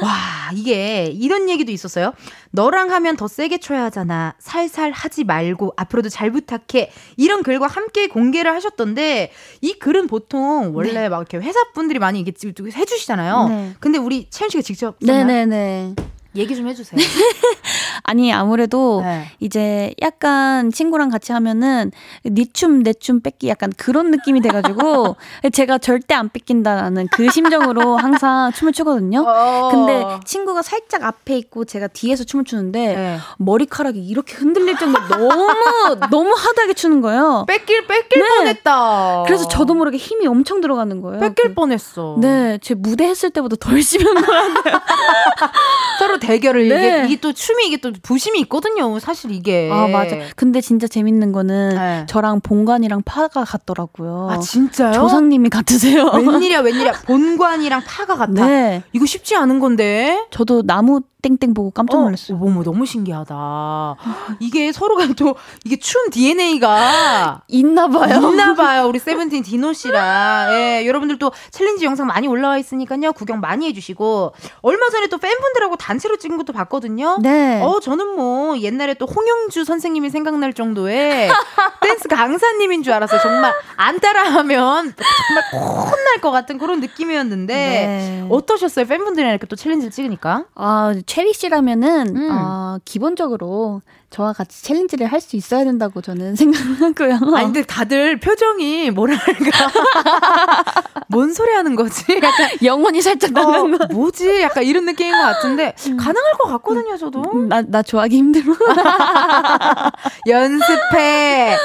[0.01, 0.11] 와,
[0.53, 2.13] 이게 이런 얘기도 있었어요.
[2.51, 4.35] 너랑 하면 더 세게 쳐야 하잖아.
[4.39, 6.91] 살살 하지 말고 앞으로도 잘 부탁해.
[7.17, 9.31] 이런 글과 함께 공개를 하셨던데
[9.61, 12.33] 이 글은 보통 원래 막 이렇게 회사 분들이 많이 이게
[12.71, 13.47] 해주시잖아요.
[13.47, 13.73] 네.
[13.79, 15.25] 근데 우리 채연 씨가 직접 썼나요?
[15.25, 15.95] 네네네.
[16.35, 16.99] 얘기 좀 해주세요.
[18.03, 19.25] 아니 아무래도 네.
[19.39, 21.91] 이제 약간 친구랑 같이 하면은
[22.25, 25.15] 니춤 내 춤 뺏기 약간 그런 느낌이 돼가지고
[25.53, 29.23] 제가 절대 안 뺏긴다는 그 심정으로 항상 춤을 추거든요.
[29.27, 29.69] 어.
[29.71, 33.17] 근데 친구가 살짝 앞에 있고 제가 뒤에서 춤을 추는데 네.
[33.37, 35.47] 머리카락이 이렇게 흔들릴 정도로 너무
[36.09, 37.45] 너무 하드하게 추는 거예요.
[37.47, 38.27] 뺏길 뺏길 네.
[38.37, 39.23] 뻔했다.
[39.25, 41.19] 그래서 저도 모르게 힘이 엄청 들어가는 거예요.
[41.19, 42.17] 뺏길 그- 뻔했어.
[42.19, 44.81] 네, 제 무대 했을 때보다 더 열심히 한 거야.
[45.99, 46.75] 서로 대결을 네.
[46.75, 48.99] 이게 이게 또 춤이 이게 또 부심이 있거든요.
[48.99, 49.69] 사실 이게.
[49.71, 50.17] 아 맞아.
[50.35, 52.05] 근데 진짜 재밌는 거는 네.
[52.07, 54.29] 저랑 본관이랑 파가 같더라고요.
[54.31, 54.93] 아 진짜요?
[54.93, 56.05] 조상님이 같으세요.
[56.05, 58.45] 웬일이야 웬일이야 본관이랑 파가 같아.
[58.47, 58.83] 네.
[58.93, 60.25] 이거 쉽지 않은 건데.
[60.31, 62.37] 저도 나무 땡땡 보고 깜짝 놀랐어요.
[62.37, 63.95] 어, 어머 너무 신기하다.
[64.39, 68.19] 이게 서로가 또 이게 춤 DNA가 있나 봐요.
[68.29, 68.85] 있나 봐요.
[68.87, 70.53] 우리 세븐틴 디노 씨랑.
[70.53, 73.13] 예, 여러분들 또 챌린지 영상 많이 올라와 있으니까요.
[73.13, 74.33] 구경 많이 해 주시고.
[74.61, 77.17] 얼마 전에 또 팬분들하고 단체로 찍은 것도 봤거든요.
[77.21, 77.61] 네.
[77.63, 81.29] 어, 저는 뭐 옛날에 또 홍영주 선생님이 생각날 정도의
[81.81, 83.19] 댄스 강사님인 줄 알았어요.
[83.21, 88.27] 정말 안 따라하면 정말 혼날 것 같은 그런 느낌이었는데 네.
[88.29, 88.85] 어떠셨어요?
[88.85, 90.45] 팬분들이랑 이렇게 또 챌린지를 찍으니까?
[90.55, 92.29] 아, 체리 씨라면은 음.
[92.31, 97.35] 아, 기본적으로 저와 같이 챌린지를 할 수 있어야 된다고 저는 생각하고요.
[97.35, 99.25] 아니 근데 다들 표정이 뭐랄까
[101.09, 102.03] 뭔 소리 하는 거지?
[102.21, 104.41] 약간 영혼이 살짝 나는 어, 뭐지?
[104.41, 107.21] 약간 이런 느낌인 것 같은데 가능할 것 같거든요, 저도.
[107.49, 108.53] 나, 나 좋아하기 힘들어.
[110.27, 111.55] 연습해.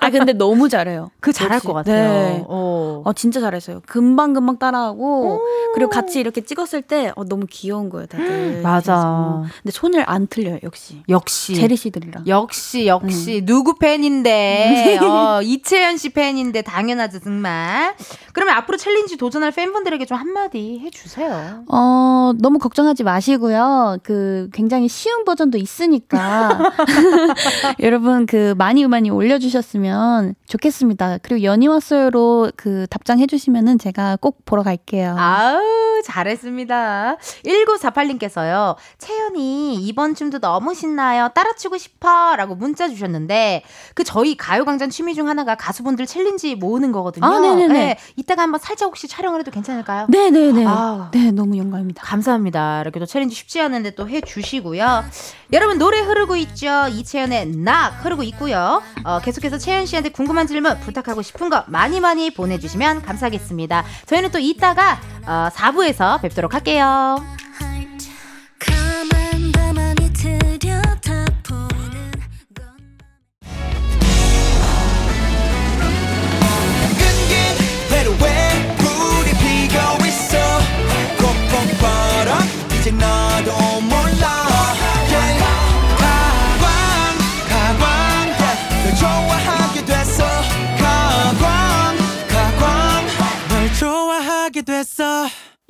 [0.00, 1.10] 아, 근데 너무 잘해요.
[1.20, 1.66] 그 잘할 역시.
[1.66, 2.08] 것 같아요.
[2.12, 2.44] 네.
[2.48, 3.02] 어.
[3.04, 3.80] 어, 진짜 잘했어요.
[3.86, 5.40] 금방 금방 따라하고,
[5.74, 8.60] 그리고 같이 이렇게 찍었을 때, 어, 너무 귀여운 거예요, 다들.
[8.62, 8.92] 맞아.
[8.94, 9.44] 그래서.
[9.62, 11.02] 근데 손을 안 틀려요, 역시.
[11.08, 11.54] 역시.
[11.54, 12.24] 채리쉬들이랑.
[12.26, 17.94] 역시 역시 누구 팬인데 어, 이채연 씨 팬인데 당연하죠 정말.
[18.32, 21.64] 그러면 앞으로 챌린지 도전할 팬분들에게 좀 한마디 해주세요.
[21.70, 23.98] 어, 너무 걱정하지 마시고요.
[24.02, 26.72] 그, 굉장히 쉬운 버전도 있으니까.
[27.80, 31.18] 여러분, 그, 많이 많이 올려주셨으면 좋겠습니다.
[31.22, 35.16] 그리고 연이 왔어요로 그 답장해주시면은 제가 꼭 보러 갈게요.
[35.18, 37.16] 아우 잘했습니다.
[37.44, 38.76] 1948님께서요.
[38.98, 41.30] 채연이 이번 춤도 너무 신나요.
[41.34, 42.36] 따라 추고 싶어.
[42.36, 43.62] 라고 문자 주셨는데
[43.94, 47.26] 그 저희 가요광장 취미 중 하나가 가수분들 챌린지 모으는 거거든요.
[47.26, 47.72] 아, 네네네.
[47.72, 50.06] 네, 이따가 한번 살짝 혹시 촬영을 해도 괜찮을까요?
[50.08, 50.66] 네네네.
[50.66, 51.06] 아우.
[51.12, 52.02] 네, 너무 영광입니다.
[52.02, 52.80] 감사합니다.
[52.82, 55.04] 이렇게 또 챌린지 쉽지 않은데 또 해주시고요.
[55.52, 56.86] 여러분 노래 흐르고 있죠.
[56.90, 58.82] 이채연의 Knock 흐르고 있고요.
[59.04, 63.84] 어, 계속해서 채연 씨한테 궁금한 질문 부탁하고 싶은 거 많이 많이 보내주시면 감사하겠습니다.
[64.06, 67.16] 저희는 또 이따가 어, 4부에 서 뵙도록 할게요.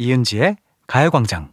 [0.01, 1.53] 이은지의 가요광장.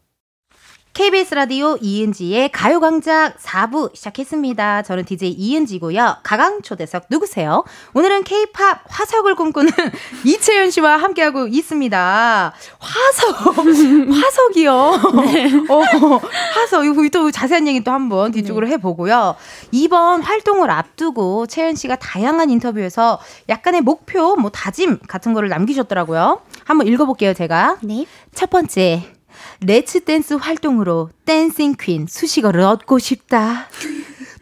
[0.97, 4.81] KBS 라디오 이은지의 가요광장 4부 시작했습니다.
[4.81, 6.15] 저는 DJ 이은지고요.
[6.23, 7.63] 가강 초대석 누구세요?
[7.93, 9.69] 오늘은 K-팝 화석을 꿈꾸는
[10.25, 12.53] 이채연 씨와 함께하고 있습니다.
[12.79, 13.57] 화석,
[14.09, 14.73] 화석이요.
[14.73, 15.81] 어,
[16.55, 19.35] 화석 이거 또 자세한 얘기 또 한번 뒤쪽으로 해보고요.
[19.71, 23.19] 이번 활동을 앞두고 채연 씨가 다양한 인터뷰에서
[23.49, 26.41] 약간의 목표, 뭐 다짐 같은 거를 남기셨더라고요.
[26.65, 27.77] 한번 읽어볼게요, 제가.
[27.83, 28.07] 네.
[28.33, 29.16] 첫 번째,
[29.61, 33.67] Let's Dance 활동으로 dancing queen 수식어를 얻고 싶다.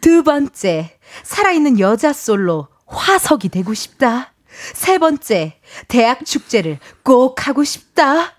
[0.01, 4.33] 두 번째, 살아있는 여자 솔로 화석이 되고 싶다.
[4.73, 8.34] 세 번째, 대학 축제를 꼭 하고 싶다.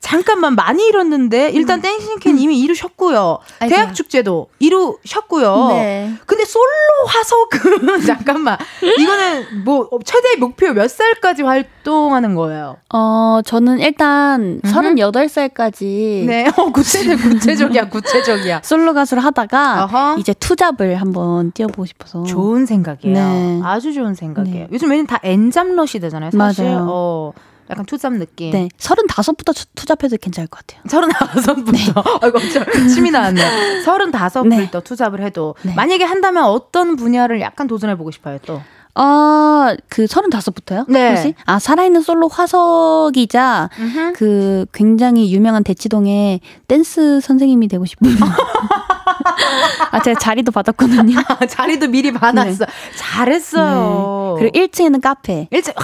[0.00, 3.38] 잠깐만 많이 이뤘는데 일단 dancing queen 이미 이루셨고요.
[3.40, 3.54] 음.
[3.60, 3.76] 아이고야.
[3.76, 5.68] 대학 축제도 이루셨고요.
[5.70, 6.12] 네.
[6.26, 6.66] 근데 솔로
[7.06, 8.56] 화석은 잠깐만
[8.98, 12.76] 이거는 뭐 최대 목표 몇 살까지 활동하는 거예요?
[12.92, 18.60] 어, 저는 일단 38살까지 네, 어, 구체적 구체적이야 구체적이야.
[18.64, 20.16] 솔로 가수를 하다가 어허.
[20.18, 22.22] 이제 투잡을 한번 뛰어보고 싶어서.
[22.24, 23.14] 좋은 생각이에요.
[23.14, 23.60] 네.
[23.64, 24.58] 아주 좋은 생각이에요.
[24.64, 24.68] 네.
[24.72, 26.30] 요즘 왜냐면 다 N잡러 시대잖아요.
[26.30, 26.64] 사실.
[26.64, 26.86] 맞아요.
[26.88, 27.32] 어,
[27.70, 28.50] 약간 투잡 느낌.
[28.52, 28.68] 네.
[28.78, 30.82] 35부터 투- 투잡해도 괜찮을 것 같아요.
[30.88, 31.72] 서른다섯부터.
[31.72, 31.78] 네.
[32.22, 33.82] 아이고, 좀 침이 나왔네요.
[33.84, 34.84] 서른다섯부터 네.
[34.84, 35.74] 투잡을 해도 네.
[35.74, 38.38] 만약에 한다면 어떤 분야를 약간 도전해 보고 싶어요.
[38.46, 38.60] 또.
[38.94, 40.84] 아, 그 35부터요?
[40.90, 41.10] 네.
[41.10, 41.34] 혹시?
[41.44, 43.68] 아, 살아있는 솔로 화석이자
[44.16, 48.12] 그 굉장히 유명한 대치동의 댄스 선생님이 되고 싶어요.
[49.90, 51.18] 아, 제가 자리도 받았거든요.
[51.28, 52.66] 아, 자리도 미리 받았어.
[52.96, 54.36] 잘했어요.
[54.40, 54.50] 네.
[54.50, 55.48] 그리고 1층에는 카페.
[55.50, 55.82] 일층 아,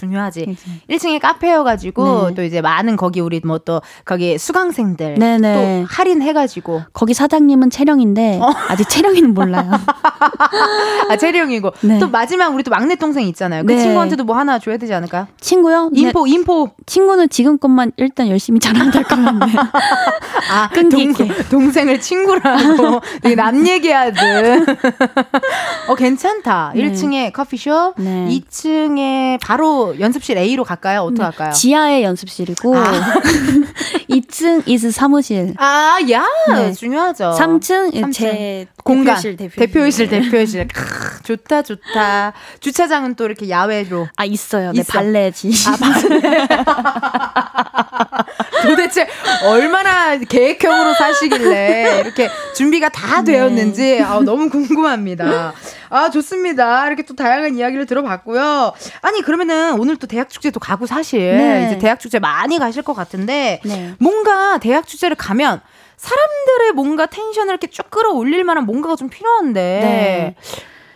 [0.00, 0.40] 중요하지.
[0.42, 0.80] 일층.
[0.90, 2.34] 1층에 카페여가지고 네.
[2.34, 5.54] 또 이제 많은 거기 우리 뭐 또 거기 수강생들 네네.
[5.82, 8.38] 또 할인해가지고 거기 사장님은 채령인데
[8.68, 9.70] 아직 채령이는 몰라요.
[11.08, 11.98] 아 재령이고 네.
[11.98, 13.64] 또 마지막 우리 또 막내 동생 있잖아요.
[13.64, 13.78] 그 네.
[13.80, 15.26] 친구한테도 뭐 하나 줘야 되지 않을까?
[15.40, 15.90] 친구요?
[15.92, 19.56] 네, 인포 인포 친구는 지금 것만 일단 열심히 잘하면 될 것 같네요.
[20.52, 21.28] 아 끈기 동.
[21.50, 23.00] 동생을 친구라고
[23.36, 24.66] 남 얘기하듯.
[25.88, 26.72] 어 괜찮다.
[26.74, 26.82] 네.
[26.82, 28.28] 1층에 커피숍, 네.
[28.30, 31.02] 2층에 바로 연습실 A로 갈까요?
[31.02, 31.52] 어떻게 할까요?
[31.52, 32.92] 지하의 연습실이고 아.
[34.08, 35.54] 2층 is 사무실.
[35.58, 36.72] 아, 야, 네.
[36.72, 37.34] 중요하죠.
[37.38, 38.12] 3층, 삼층.
[38.12, 39.66] 제 공간 대표실, 대표실.
[39.66, 44.72] 대표실 대표실 크, 좋다 좋다 주차장은 또 이렇게 야외로 아 있어요.
[44.72, 44.92] 네, 있어.
[44.92, 45.50] 발레 지.
[45.66, 46.46] 아 맞네
[48.62, 49.06] 도대체
[49.44, 53.32] 얼마나 계획형으로 사시길래 이렇게 준비가 다 네.
[53.32, 55.52] 되었는지 아, 너무 궁금합니다
[55.90, 61.20] 아 좋습니다 이렇게 또 다양한 이야기를 들어봤고요 아니 그러면은 오늘 또 대학 축제도 가고 사실
[61.36, 61.66] 네.
[61.66, 63.94] 이제 대학 축제 많이 가실 것 같은데 네.
[63.98, 65.60] 뭔가 대학 축제를 가면
[65.96, 70.34] 사람들의 뭔가 텐션을 이렇게 쭉 끌어올릴 만한 뭔가가 좀 필요한데 네.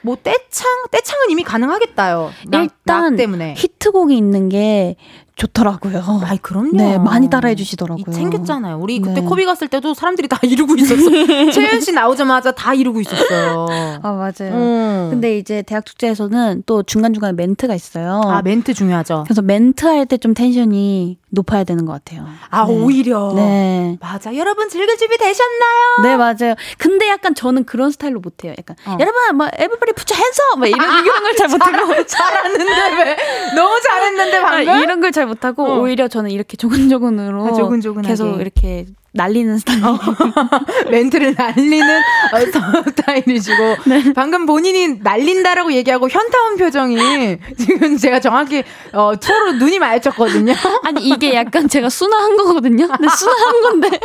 [0.02, 2.32] 뭐 떼창 떼창은 이미 가능하겠다요.
[2.48, 3.54] KNOCK, 일단 KNOCK 때문에.
[3.56, 4.96] 히트곡이 있는 게
[5.40, 6.20] 좋더라고요.
[6.24, 6.70] 아이 그럼요.
[6.76, 8.04] 네, 많이 따라해 주시더라고요.
[8.06, 8.78] 이 챙겼잖아요.
[8.78, 9.26] 우리 그때 네.
[9.26, 11.50] 코비 갔을 때도 사람들이 다 이루고 있었어.
[11.52, 13.66] 채연 씨 나오자마자 다 이러고 있었어요.
[14.02, 14.52] 아 맞아요.
[14.54, 15.08] 음.
[15.10, 18.20] 근데 이제 대학 축제에서는 또 중간 중간에 멘트가 있어요.
[18.26, 19.24] 아 멘트 중요하죠.
[19.24, 22.26] 그래서 멘트 할 때 좀 텐션이 높아야 되는 것 같아요.
[22.50, 22.72] 아 네.
[22.74, 23.32] 오히려.
[23.34, 23.96] 네.
[24.00, 24.34] 맞아.
[24.34, 26.02] 여러분 즐길 준비 되셨나요?
[26.02, 26.54] 네 맞아요.
[26.78, 28.52] 근데 약간 저는 그런 스타일로 못해요.
[28.58, 28.96] 약간 어.
[29.00, 32.64] 여러분 뭐 everybody put your hands up 막 이런 이런 걸 잘 못하고 잘하는데
[33.04, 33.16] 왜?
[33.54, 34.68] 너무 잘했는데 방금.
[34.74, 35.78] 아, 이런 걸잘 못하고 어.
[35.80, 38.08] 오히려 저는 이렇게 조근조근으로 아, 조근조근하게.
[38.08, 39.80] 계속 이렇게 날리는 스타일.
[40.90, 41.96] 멘트를 날리는
[42.32, 44.12] 어, 스타일이시고 네.
[44.14, 48.62] 방금 본인이 날린다라고 얘기하고 현타운 표정이 지금 제가 정확히
[48.92, 50.54] 어, 투어로 눈이 마주쳤거든요.
[50.84, 52.86] 아니 이게 약간 제가 순화한 거거든요.
[52.88, 54.00] 근데 순화한 건데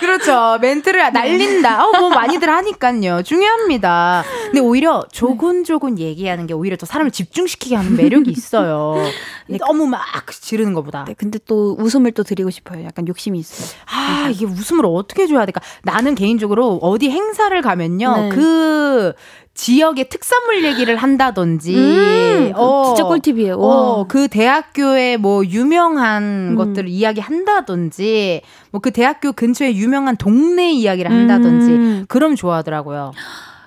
[0.00, 0.58] 그렇죠.
[0.60, 1.84] 멘트를 날린다.
[1.86, 3.22] 어, 뭐 많이들 하니까요.
[3.22, 4.24] 중요합니다.
[4.46, 8.96] 근데 오히려 조곤조곤 얘기하는 게 오히려 더 사람을 집중시키게 하는 매력이 있어요.
[9.60, 11.04] 너무 막 지르는 것보다.
[11.06, 12.84] 네, 근데 또 웃음을 또 드리고 싶어요.
[12.84, 13.68] 약간 욕심이 있어요.
[13.86, 15.60] 아, 이게 웃음을 어떻게 줘야 될까?
[15.82, 18.16] 나는 개인적으로 어디 행사를 가면요.
[18.16, 18.28] 네.
[18.30, 19.12] 그
[19.54, 21.76] 지역의 특산물 얘기를 한다든지.
[21.76, 23.58] 음, 그거 진짜 꿀팁이에요.
[23.58, 23.66] 와.
[23.66, 26.54] 어, 그 대학교의 뭐 유명한 음.
[26.56, 32.04] 것들을 이야기 한다든지, 뭐 그 대학교 근처에 유명한 동네 이야기를 한다든지, 음.
[32.08, 33.12] 그럼 좋아하더라고요.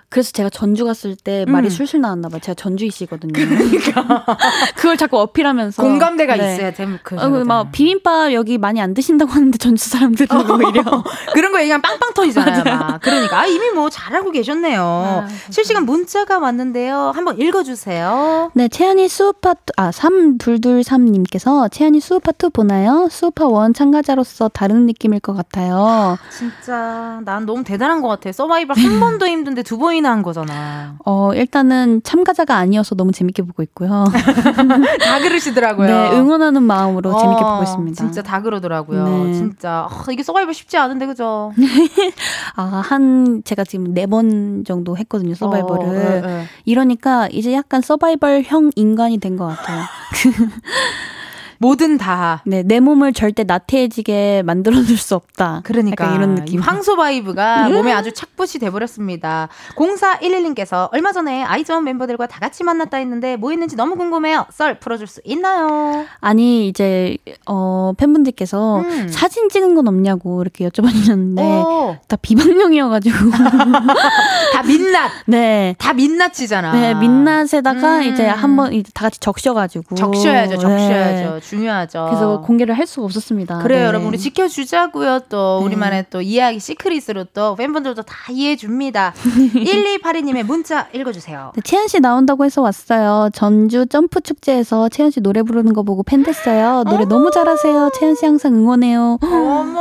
[0.09, 1.51] 그래서 제가 전주 갔을 때 음.
[1.51, 2.39] 말이 술술 나왔나 봐요.
[2.41, 3.33] 제가 전주이시거든요.
[3.33, 4.25] 그러니까.
[4.75, 6.53] 그걸 자꾸 어필하면서 공감대가 네.
[6.55, 6.97] 있어야 됨.
[7.03, 11.03] 그 어, 막 비빔밥 여기 많이 안 드신다고 하는데 전주 사람들은 오히려
[11.33, 12.63] 그런 거 얘기하면 빵빵 터지잖아요.
[12.63, 13.01] 막.
[13.01, 15.25] 그러니까 아, 이미 뭐 잘하고 계셨네요.
[15.49, 17.11] 실시간 문자가 왔는데요.
[17.13, 18.51] 한번 읽어주세요.
[18.53, 23.07] 네, 채연이 수우파 아 3223님께서 채연이 수우파 2 보나요?
[23.11, 26.17] 수우파 1 참가자로서 다른 느낌일 것 같아요.
[26.31, 28.31] 진짜 난 너무 대단한 것 같아.
[28.31, 30.95] 서바이벌 한 번도 힘든데 두 번 이나 한 거잖아.
[31.05, 34.05] 어, 일단은 참가자가 아니어서 너무 재밌게 보고 있고요.
[35.03, 35.87] 다 그러시더라고요.
[35.87, 37.95] 네, 응원하는 마음으로 재밌게 어, 보고 있습니다.
[37.95, 39.03] 진짜 다 그러더라고요.
[39.05, 39.33] 네.
[39.33, 41.51] 진짜 아, 이게 서바이벌 쉽지 않은데 그죠?
[42.55, 45.85] 아, 한 제가 지금 네 번 정도 했거든요, 서바이벌을.
[45.87, 46.43] 어, 네, 네.
[46.65, 49.83] 이러니까 이제 약간 서바이벌형 인간이 된 것 같아요.
[51.59, 52.41] 뭐든 다.
[52.45, 55.61] 네, 내 몸을 절대 나태해지게 만들어줄 수 없다.
[55.63, 56.59] 그러니까 이런 느낌.
[56.59, 59.49] 이 황소 vibe가 몸에 아주 착붙이 돼버렸습니다.
[59.75, 64.45] 0411님께서 얼마 전에 아이즈원 멤버들과 다 같이 만났다 했는데 뭐 했는지 너무 궁금해요.
[64.51, 66.05] 썰 풀어줄 수 있나요?
[66.19, 69.07] 아니 이제 어 팬분들께서 음.
[69.09, 71.99] 사진 찍은 건 없냐고 이렇게 여쭤봤는데 어.
[72.07, 73.17] 다 비방용이어가지고
[74.53, 75.11] 다 민낯.
[75.25, 75.75] 네.
[75.77, 76.71] 다 민낯이잖아.
[76.73, 78.03] 네, 민낯에다가 음.
[78.03, 81.33] 이제 한번 이제 다 같이 적셔가지고 적셔야죠, 적셔야죠.
[81.33, 81.39] 네.
[81.47, 82.05] 중요하죠.
[82.09, 83.59] 그래서 공개를 할 수가 없었습니다.
[83.59, 83.85] 그래요, 네.
[83.85, 84.07] 여러분.
[84.09, 85.21] 우리 지켜주자고요.
[85.29, 85.65] 또, 네.
[85.65, 89.13] 우리만의 또 이야기 시크릿으로 또 팬분들도 다 이해해 줍니다.
[89.55, 91.51] 1282님의 문자 읽어주세요.
[91.55, 93.29] 네, 채연 씨 나온다고 해서 왔어요.
[93.33, 96.83] 전주 점프 축제에서 채연 씨 노래 부르는 거 보고 팬 됐어요.
[96.83, 97.91] 노래 너무 잘하세요.
[97.97, 99.19] 채연 씨 항상 응원해요.
[99.21, 99.79] 어머.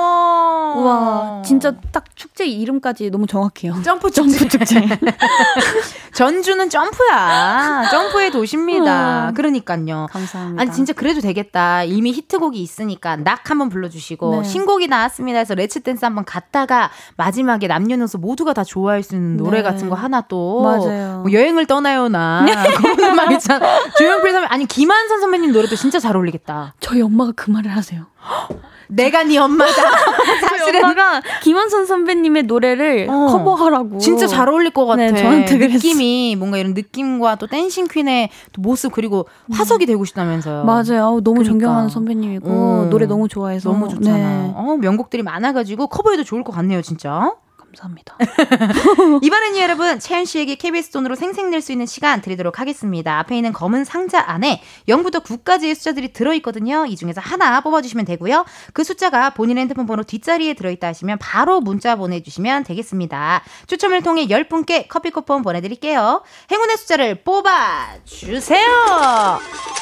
[0.76, 3.80] 와, 진짜 딱 축제 이름까지 너무 정확해요.
[3.82, 4.38] 점프 축제.
[4.38, 4.80] 점프 축제.
[6.12, 7.88] 전주는 점프야.
[7.90, 9.28] 점프의 도시입니다.
[9.28, 9.34] 음.
[9.34, 10.08] 그러니까요.
[10.10, 10.60] 감사합니다.
[10.60, 11.84] 아니 진짜 그래도 되겠다.
[11.84, 14.48] 이미 히트곡이 있으니까 KNOCK 한번 불러주시고 네.
[14.48, 19.58] 신곡이 나왔습니다 해서 Let's Dance 한번 갔다가 마지막에 남녀노소 모두가 다 좋아할 수 있는 노래
[19.58, 19.62] 네.
[19.62, 21.20] 같은 거 하나 또 맞아요.
[21.22, 23.66] 뭐 여행을 떠나요나 그런 음악 있잖아.
[23.96, 26.74] 조용필 선배 아니 김한선 선배님 노래도 진짜 잘 어울리겠다.
[26.80, 28.06] 저희 엄마가 그 말을 하세요.
[28.88, 29.72] 내가 네 엄마다.
[30.48, 33.26] 사실은 엄마가 김원선 선배님의 노래를 어.
[33.26, 33.98] 커버하라고.
[33.98, 35.10] 진짜 잘 어울릴 것 같아.
[35.10, 35.74] 네, 저한테 그랬어.
[35.74, 40.64] 느낌이 뭔가 이런 느낌과 또 댄싱 퀸의 또 모습 그리고 화석이 되고 싶다면서요.
[40.64, 41.20] 맞아요.
[41.22, 41.44] 너무 그러니까.
[41.44, 42.86] 존경하는 선배님이고 어.
[42.90, 44.16] 노래 너무 좋아해서 너무 좋잖아.
[44.16, 44.52] 네.
[44.54, 47.32] 어, 명곡들이 많아가지고 커버해도 좋을 것 같네요, 진짜.
[47.76, 48.16] 감사합니다.
[49.22, 53.18] 이번에는 여러분 채연 씨에게 KBS 돈으로 생생 낼 수 있는 시간 드리도록 하겠습니다.
[53.18, 56.86] 앞에 있는 검은 상자 안에 0부터 9까지의 숫자들이 들어있거든요.
[56.86, 58.44] 이 중에서 하나 뽑아주시면 되고요.
[58.72, 63.42] 그 숫자가 본인 핸드폰 번호 뒷자리에 들어있다 하시면 바로 문자 보내주시면 되겠습니다.
[63.66, 66.22] 추첨을 통해 10분께 커피 쿠폰 보내드릴게요.
[66.50, 68.66] 행운의 숫자를 뽑아주세요.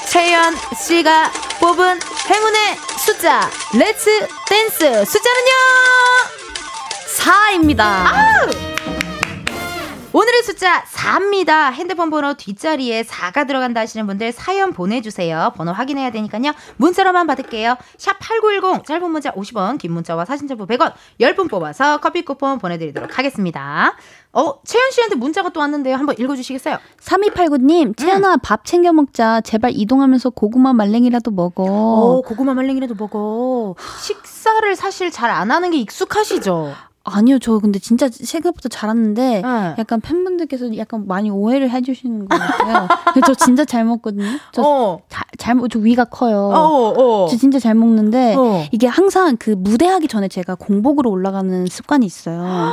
[0.09, 0.55] 채연
[0.87, 1.31] 씨가
[1.61, 1.99] 뽑은
[2.31, 3.41] 행운의 숫자
[3.75, 6.54] Let's Dance 숫자는요.
[7.19, 8.05] 4입니다.
[10.12, 11.73] 오늘의 숫자 4입니다.
[11.73, 15.53] 핸드폰 번호 뒷자리에 4가 들어간다 하시는 분들 사연 보내주세요.
[15.57, 16.53] 번호 확인해야 되니까요.
[16.77, 17.77] 문자로만 받을게요.
[17.99, 23.19] 샵 8910 짧은 문자 50원 긴 문자와 사진 첨부 100원 10분 뽑아서 커피 쿠폰 보내드리도록
[23.19, 23.97] 하겠습니다.
[24.33, 25.97] 어 채연 씨한테 문자가 또 왔는데요.
[25.97, 26.79] 한번 읽어주시겠어요?
[27.01, 29.41] 3289님, 채연아, 밥 챙겨 먹자.
[29.41, 31.65] 제발 이동하면서 고구마 말랭이라도 먹어.
[31.65, 33.75] 어 고구마 말랭이라도 먹어.
[34.01, 36.73] 식사를 사실 잘 안 하는 게 익숙하시죠?
[37.07, 39.75] 아니요, 저 근데 진짜 생각보다 잘하는데, 네.
[39.79, 42.89] 약간 팬분들께서 약간 많이 오해를 해주시는 것 같아요.
[43.27, 44.25] 저 진짜 잘 먹거든요.
[44.53, 45.01] 저, 어.
[45.11, 46.39] 잘, 잘, 먹- 저 위가 커요.
[46.55, 47.27] 어, 어.
[47.29, 48.65] 저 진짜 잘 먹는데, 어.
[48.73, 52.73] 이게 항상 그 무대하기 전에 제가 공복으로 올라가는 습관이 있어요.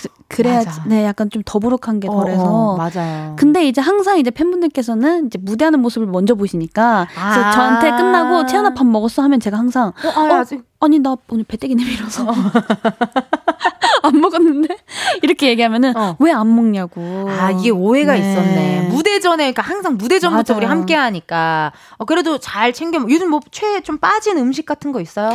[0.00, 0.84] 그, 그래야, 맞아.
[0.86, 2.44] 네, 약간 좀 더부룩한 게 어, 덜해서.
[2.44, 3.34] 어, 맞아요.
[3.36, 7.50] 근데 이제 항상 이제 팬분들께서는 이제 무대하는 모습을 먼저 보시니까 그래서 아.
[7.50, 11.42] 저한테 끝나고 채연아 밥 먹었어 하면 제가 항상 어, 아, 어, 아직 아니 나 오늘
[11.44, 12.26] 배때기 내밀어서
[14.02, 14.76] 안 먹었는데
[15.22, 16.16] 이렇게 얘기하면은 어.
[16.20, 18.18] 왜안 먹냐고 아, 이게 오해가 네.
[18.20, 18.88] 있었네.
[18.90, 20.58] 무대 전에, 그러니까 항상 무대 전부터 맞아요.
[20.58, 21.72] 우리 함께 하니까.
[21.98, 25.30] 어, 그래도 잘 챙겨, 먹- 요즘 뭐, 최애 좀 빠진 음식 같은 거 있어요?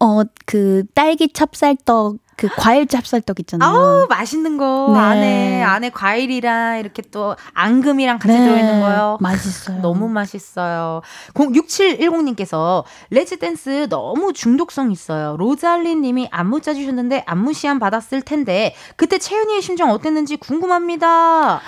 [0.00, 3.68] 어 그 딸기 찹쌀떡 그 과일 찹쌀떡 있잖아요.
[3.70, 4.98] 아우 맛있는 거 네.
[4.98, 9.18] 안에 안에 과일이랑 이렇게 또 앙금이랑 같이 네, 들어있는 거요.
[9.20, 9.80] 맛있어요.
[9.80, 11.02] 너무 맛있어요.
[11.34, 15.36] 6710님께서 Let's Dance 너무 중독성 있어요.
[15.38, 21.60] 로잘린 님이 안무 짜주셨는데 안무 시안 받았을 텐데 그때 채연이의 심정 어땠는지 궁금합니다.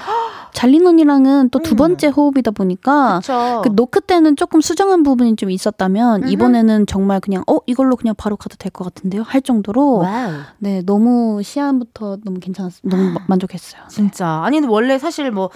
[0.53, 1.77] 로잘린 언니랑은 또 두 음.
[1.77, 3.61] 번째 호흡이다 보니까 그쵸.
[3.65, 6.31] 그 KNOCK 때는 조금 수정한 부분이 좀 있었다면 음흠.
[6.33, 10.33] 이번에는 정말 그냥 어 이걸로 그냥 바로 가도 될 것 같은데요 할 정도로 wow.
[10.65, 13.83] 네 너무 시안부터 너무 괜찮았 너무 마- 만족했어요.
[13.89, 14.27] 진짜.
[14.45, 15.51] 아니, 원래 사실 뭐,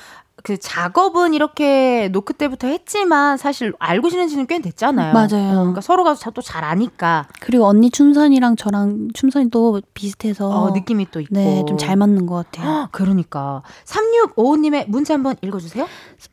[0.45, 5.13] 그 작업은 이렇게 노크 때부터 했지만 사실 알고 지낸 지는 꽤 됐잖아요.
[5.13, 5.49] 맞아요.
[5.51, 11.35] 어, 그러니까 서로가 또잘 아니까 그리고 언니 춘선이랑 저랑 춘선이도 비슷해서 어, 느낌이 또 있고.
[11.35, 12.83] 네 좀 잘 맞는 것 같아요.
[12.83, 15.87] 헉, 그러니까 3655님의 문자 한번 읽어 주세요.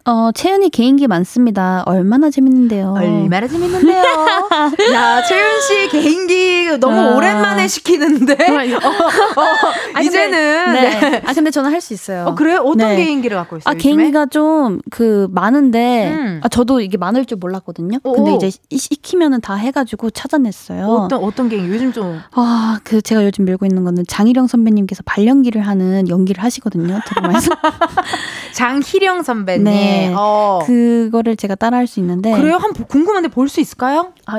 [0.06, 1.84] 어 채연이 개인기 많습니다.
[1.86, 2.94] 얼마나 재밌는데요.
[2.98, 4.04] 얼마나 재밌는데요.
[4.94, 7.16] 야 채윤 씨 개인기 너무 아.
[7.16, 9.44] 오랜만에 시키는데 어, 어,
[9.94, 11.10] 아니, 이제는 근데, 네.
[11.12, 11.22] 네.
[11.26, 12.26] 아 근데 저는 할 수 있어요.
[12.26, 12.62] 어, 그래요?
[12.66, 12.96] 어떤 네.
[12.96, 13.72] 개인기를 갖고 있어요?
[13.72, 13.76] 아?
[13.78, 16.40] 개인 기가 좀 그 많은데 음.
[16.44, 17.98] 아 저도 이게 많을 줄 몰랐거든요.
[18.04, 18.14] 오.
[18.14, 20.86] 근데 이제 시- 시키면은 다 해가지고 찾아냈어요.
[20.86, 25.62] 어떤 어떤 개인기 요즘 좀 아, 그 제가 요즘 밀고 있는 거는 장희령 선배님께서 발연기를
[25.62, 27.00] 하는 연기를 하시거든요.
[27.08, 27.52] 드라마에서.
[28.54, 29.64] 장희령 선배님.
[29.66, 30.14] 네.
[30.16, 30.60] 어.
[30.66, 32.32] 그거를 제가 따라할 수 있는데.
[32.32, 32.56] 그래요?
[32.56, 34.14] 한번 궁금한데 볼 수 있을까요?
[34.26, 34.38] 아,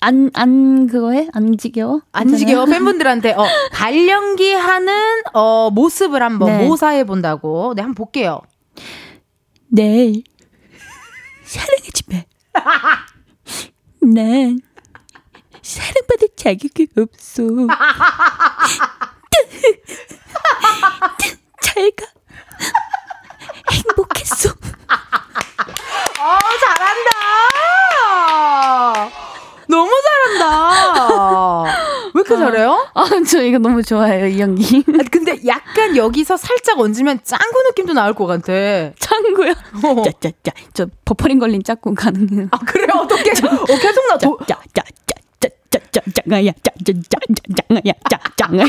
[0.00, 1.28] 안, 안 그거 해?
[1.32, 2.00] 안 지겨워?
[2.12, 2.78] 안 지겨워 괜찮아요?
[2.78, 4.92] 팬분들한테 어, 발연기 하는
[5.32, 6.66] 어, 모습을 한번 네.
[6.68, 7.72] 모사해 본다고.
[7.74, 8.40] 네, 한번 볼게요.
[9.68, 10.22] 네.
[11.44, 12.24] 사랑해주면.
[14.02, 14.60] 난
[15.62, 17.42] 사랑받을 자격이 없어.
[21.62, 22.06] 잘 가.
[23.72, 24.50] 행복했어.
[26.20, 27.14] 어, 잘한다.
[29.68, 29.90] 너무
[30.38, 31.62] 잘한다.
[32.14, 32.86] 왜 이렇게 아, 잘해요?
[32.94, 34.84] 아, 저 이거 너무 좋아해요, 이 연기.
[34.88, 38.52] 아, 근데 약간 여기서 살짝 얹으면 짱구 느낌도 나올 것 같아.
[38.98, 39.50] 짱구야?
[39.84, 40.02] 어.
[40.04, 40.52] 짜짜짜.
[40.72, 42.48] 저 버퍼링 걸린 짝꿍 가능해요.
[42.50, 42.86] 아, 그래?
[42.92, 43.30] 어떻게?
[43.30, 44.18] 어, 계속 나.
[44.18, 44.38] 도...
[44.46, 44.84] 짜짜짜.
[46.14, 47.20] 짱아야 짱짱짱
[47.68, 48.66] 짱아야 짱짱아야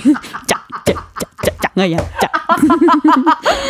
[0.86, 0.96] 짱짱짱
[1.76, 2.32] 짱아야 짱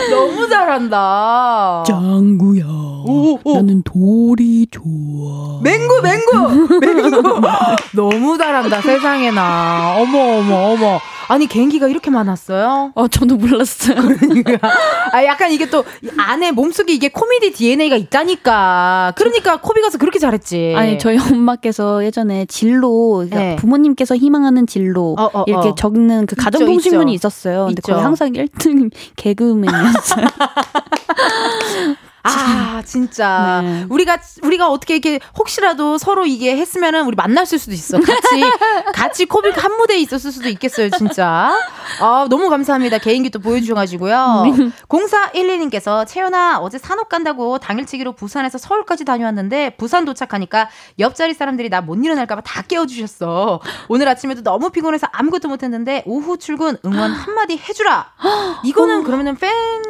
[0.09, 2.63] 너무 잘한다 짱구야
[3.07, 3.55] 오, 오.
[3.55, 6.79] 나는 돌이 좋아 맹구, 맹구!
[6.79, 7.21] 맹구!
[7.95, 9.95] 너무 잘한다, 세상에나.
[9.99, 10.99] 어머, 어머, 어머.
[11.27, 12.91] 아니, 개인기가 이렇게 많았어요?
[12.93, 14.59] 어 저도 몰랐어요 그러니까.
[15.11, 19.13] 아, 약간 이게 또, 이 안에 몸속에 이게 코미디 DNA가 있다니까.
[19.15, 20.73] 그러니까 코비 가서 그렇게 잘했지.
[20.77, 23.55] 아니 저희 엄마께서 예전에 진로 그러니까 네.
[23.55, 25.75] 부모님께서 희망하는 진로 어, 어, 이렇게 어.
[25.75, 27.13] 적는 그 가정통신문이.
[27.15, 27.93] 있었어요 근데 있죠.
[27.93, 30.25] 거기 항상 1등 개그맨이었어요
[32.27, 33.61] 아, 진짜.
[33.63, 33.85] 네.
[33.89, 37.97] 우리가, 우리가 어떻게 이렇게 혹시라도 서로 이게 했으면은 우리 만났을 수도 있어.
[37.99, 38.43] 같이,
[38.93, 41.55] 같이 코빅 한 무대에 있었을 수도 있겠어요, 진짜.
[42.01, 42.97] 아, 너무 감사합니다.
[42.97, 44.43] 개인기 또 보여주셔가지고요.
[44.89, 50.69] 0412님께서 채연아, 어제 산업 간다고 당일치기로 부산에서 서울까지 다녀왔는데 부산 도착하니까
[50.99, 53.59] 옆자리 사람들이 나 못 일어날까봐 다 깨워주셨어.
[53.89, 58.07] 오늘 아침에도 너무 피곤해서 아무것도 못했는데 오후 출근 응원 한마디 해주라.
[58.65, 59.37] 이거는 그러면은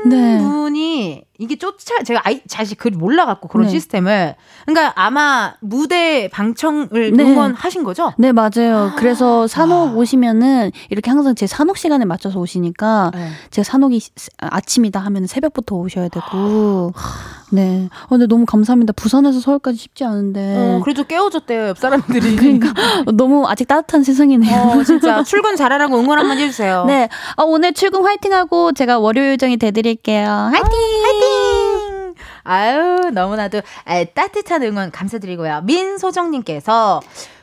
[0.06, 0.38] 네.
[0.38, 3.72] 팬분이 이게 쫓아 제가 아이 사실 그 몰라갖고 그런 네.
[3.72, 4.34] 시스템을
[4.66, 7.24] 그러니까 아마 무대 방청을 네.
[7.24, 8.14] 응원하신 거죠?
[8.18, 8.94] 네, 맞아요.
[8.98, 9.94] 그래서 산옥 아.
[9.94, 13.30] 오시면은 이렇게 항상 제 산옥 시간에 맞춰서 오시니까 네.
[13.52, 16.94] 제가 산옥이 시- 아침이다 하면 새벽부터 오셔야 되고.
[17.52, 17.90] 네.
[18.06, 18.94] 어, 근데 너무 감사합니다.
[18.94, 20.56] 부산에서 서울까지 쉽지 않은데.
[20.58, 22.36] 어, 그래도 깨워줬대요 옆 사람들이.
[22.38, 22.74] 그러니까
[23.14, 24.62] 너무 아직 따뜻한 세상이네요.
[24.80, 26.86] 어, 진짜 출근 잘하라고 응원 한번 해주세요.
[26.86, 27.08] 네.
[27.38, 30.28] 어, 오늘 출근 화이팅하고 제가 월요 요정이 돼드릴게요.
[30.28, 30.72] 화이팅!
[30.72, 31.45] 화이팅!
[32.46, 35.62] 아유, 너무나도 에, 따뜻한 응원 감사드리고요.
[35.66, 37.02] 민소정님께서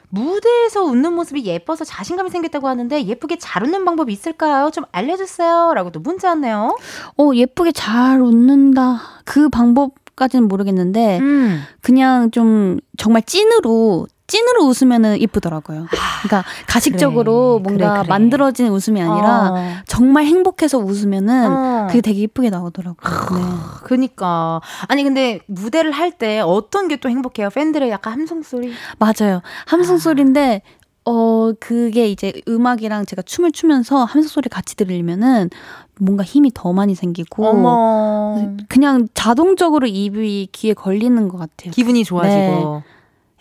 [0.09, 4.70] 무대에서 웃는 모습이 예뻐서 자신감이 생겼다고 하는데 예쁘게 잘 웃는 방법이 있을까요?
[4.70, 5.72] 좀 알려주세요.
[5.74, 6.76] 라고 또 문자 왔네요.
[7.18, 9.00] 어, 예쁘게 잘 웃는다.
[9.24, 11.62] 그 방법 까지는 모르겠는데, 음.
[11.80, 15.86] 그냥 좀 정말 찐으로 찐으로 웃으면은 이쁘더라고요.
[16.22, 18.08] 그러니까 가식적으로 그래, 뭔가 그래, 그래.
[18.08, 19.57] 만들어진 웃음이 아니라 어.
[19.86, 21.86] 정말 행복해서 웃으면은 어.
[21.88, 23.38] 그게 되게 이쁘게 나오더라고요.
[23.38, 23.44] 네.
[23.84, 24.61] 그니까.
[24.88, 27.49] 아니, 근데 무대를 할 때 어떤 게 또 행복해요?
[27.50, 28.72] 팬들의 약간 함성 소리?
[28.99, 29.40] 맞아요.
[29.66, 30.62] 함성 소리인데
[31.04, 35.50] 어 그게 이제 음악이랑 제가 춤을 추면서 함성 소리 같이 들리면은
[35.99, 38.36] 뭔가 힘이 더 많이 생기고 어머.
[38.68, 41.72] 그냥 자동적으로 입이 귀에 걸리는 것 같아요.
[41.72, 42.82] 기분이 좋아지고.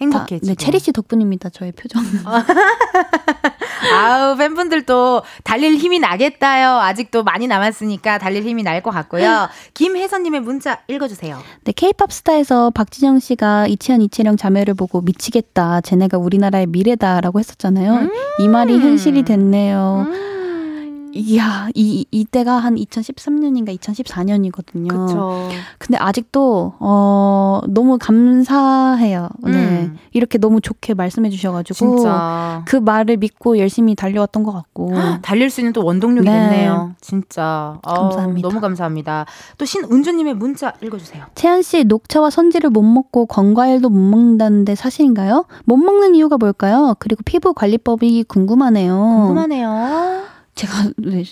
[0.02, 0.48] 행복해지고.
[0.48, 1.50] 네, 체리 씨 덕분입니다.
[1.50, 2.02] 저의 표정.
[3.94, 6.80] 아우, 팬분들도 달릴 힘이 나겠다요.
[6.80, 9.48] 아직도 많이 남았으니까 달릴 힘이 날 것 같고요.
[9.76, 11.38] 김혜선님의 문자 읽어주세요.
[11.66, 15.82] 네, 케이팝 스타에서 박진영 씨가 이치현 이채령 자매를 보고 미치겠다.
[15.82, 18.10] 쟤네가 우리나라의 미래다라고 했었잖아요.
[18.40, 20.08] 이 말이 현실이 됐네요.
[20.08, 20.32] 음.
[21.14, 24.90] 이야, 이, 이때가 한 2013년인가 2014년이거든요.
[24.90, 25.50] 그쵸.
[25.78, 29.30] 근데 아직도, 어, 너무 감사해요.
[29.44, 29.52] 네.
[29.52, 29.98] 음.
[30.14, 31.74] 이렇게 너무 좋게 말씀해 주셔가지고.
[31.74, 32.64] 진짜.
[32.66, 34.94] 그 말을 믿고 열심히 달려왔던 것 같고.
[35.22, 36.50] 달릴 수 있는 또 원동력이 네.
[36.50, 36.94] 됐네요.
[37.02, 37.78] 진짜.
[37.86, 38.48] 어, 감사합니다.
[38.48, 39.26] 너무 감사합니다.
[39.58, 41.26] 또 신은주님의 문자 읽어주세요.
[41.36, 45.46] 채연 씨, 녹차와 선지를 못 먹고 건과일도 못 먹는다는데 사실인가요?
[45.66, 46.96] 못 먹는 이유가 뭘까요?
[47.00, 48.96] 그리고 피부 관리법이 궁금하네요.
[48.96, 50.31] 궁금하네요.
[50.56, 51.24] 제가 네,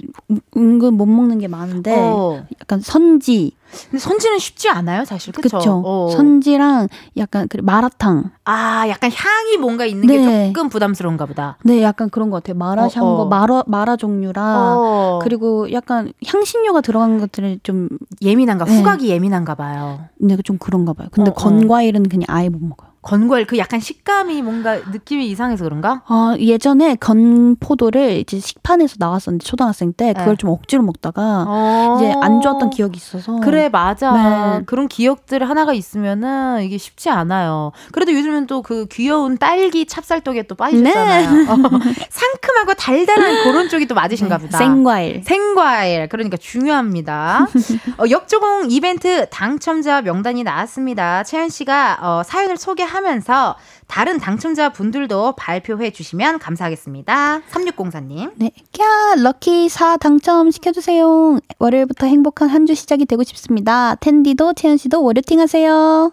[0.55, 2.45] 은근 못 먹는 게 많은데 어.
[2.61, 3.51] 약간 선지,
[3.89, 5.33] 근데 선지는 쉽지 않아요, 사실.
[5.33, 5.83] 그쵸?
[5.85, 6.09] 어.
[6.15, 6.87] 선지랑
[7.17, 8.31] 약간 그 마라탕.
[8.45, 10.17] 아, 약간 향이 뭔가 있는 네.
[10.17, 11.57] 게 조금 부담스러운가 보다.
[11.63, 12.57] 네, 약간 그런 것 같아요.
[12.57, 13.25] 마라샹궈, 어, 어.
[13.25, 15.19] 마라 마라 종류라 어.
[15.21, 17.89] 그리고 약간 향신료가 들어간 것들을 좀
[18.21, 18.77] 예민한가, 네.
[18.77, 20.05] 후각이 예민한가 봐요.
[20.17, 21.09] 네, 좀 그런가 봐요.
[21.11, 21.35] 근데 어, 어.
[21.35, 22.88] 건과일은 그냥 아예 못 먹어요.
[23.01, 26.03] 건과일 그 약간 식감이 뭔가 느낌이 이상해서 그런가?
[26.09, 30.37] 어, 예전에 건포도를 이제 식판에서 나왔었는데 초등학생 때 그걸 네.
[30.37, 31.95] 좀 억지로 먹다가 어.
[31.97, 34.11] 이제 안 좋았던 기억이 있어서 그래 맞아
[34.59, 34.63] 네.
[34.65, 40.53] 그런 기억들 하나가 있으면은 이게 쉽지 않아요 그래도 요즘은 또 그 귀여운 딸기 찹쌀떡에 또
[40.55, 41.49] 빠지셨잖아요 네.
[41.49, 41.55] 어,
[42.09, 45.23] 상큼하고 달달한 그런 쪽이 또 맞으신가 보다 생과일.
[45.23, 47.47] 생과일 그러니까 중요합니다.
[47.97, 51.23] 어, 역조공 이벤트 당첨자 명단이 나왔습니다.
[51.23, 53.55] 채연 씨가 어, 사연을 소개 하면서
[53.87, 57.41] 다른 당첨자 분들도 발표해 주시면 감사하겠습니다.
[57.51, 58.31] 3604님.
[58.35, 58.51] 네.
[58.71, 61.39] 캬, 럭키 4 당첨 시켜주세요.
[61.59, 63.95] 월요일부터 행복한 한 주 시작이 되고 싶습니다.
[63.95, 66.11] 텐디도 채연 씨도 월요팅 하세요.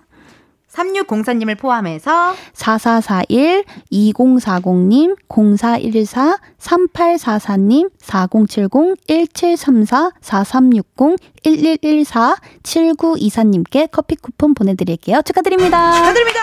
[0.77, 15.23] 3604님을 포함해서 4441, 2040님, 0414, 3844님, 4070, 1734, 4360, 1114, 7924님께 커피 쿠폰 보내드릴게요.
[15.25, 15.93] 축하드립니다.
[15.93, 16.41] 축하드립니다.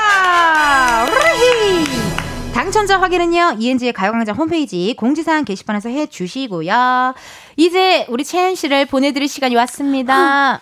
[2.53, 7.15] 당첨자 확인은요, 이은지의 가요광장 홈페이지 공지사항 게시판에서 해 주시고요.
[7.57, 10.61] 이제 우리 채연 씨를 보내드릴 시간이 왔습니다.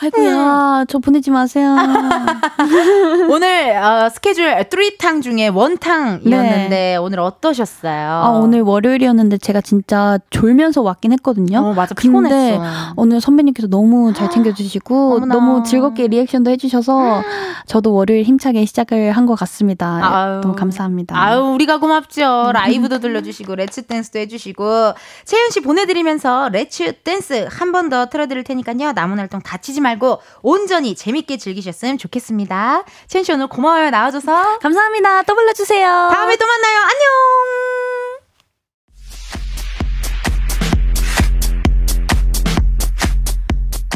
[0.00, 1.74] 아이고야, 저 보내지 마세요.
[3.30, 7.90] 오늘 어, 스케줄 3탕 중에 원탕이었는데 오늘 어떠셨어요?
[7.92, 7.98] 네.
[7.98, 11.58] 아, 오늘 월요일이었는데 제가 진짜 졸면서 왔긴 했거든요.
[11.58, 11.94] 어, 맞아.
[11.94, 12.62] 근데 피곤했어.
[12.96, 15.34] 오늘 선배님께서 너무 잘 챙겨주시고 어머나.
[15.34, 17.22] 너무 즐겁게 리액션도 해주셔서
[17.66, 20.00] 저도 월요일 힘차게 시작을 한 것 같습니다.
[20.02, 20.40] 아유.
[20.40, 21.14] 너무 감사합니다.
[21.20, 22.52] 아유, 우리가 고맙죠.
[22.54, 24.94] 라이브도 들려주시고, 레츠 댄스도 해주시고.
[25.26, 28.92] 채연 씨 보내드리면서 레츠 댄스 한 번 더 틀어드릴 테니까요.
[28.92, 32.84] 남은 활동 다치지 말고 온전히 재밌게 즐기셨으면 좋겠습니다.
[33.06, 33.90] 채연 씨 오늘 고마워요.
[33.90, 34.58] 나와줘서.
[34.58, 35.22] 감사합니다.
[35.22, 36.10] 또 불러주세요.
[36.12, 36.78] 다음에 또 만나요.
[36.80, 37.08] 안녕!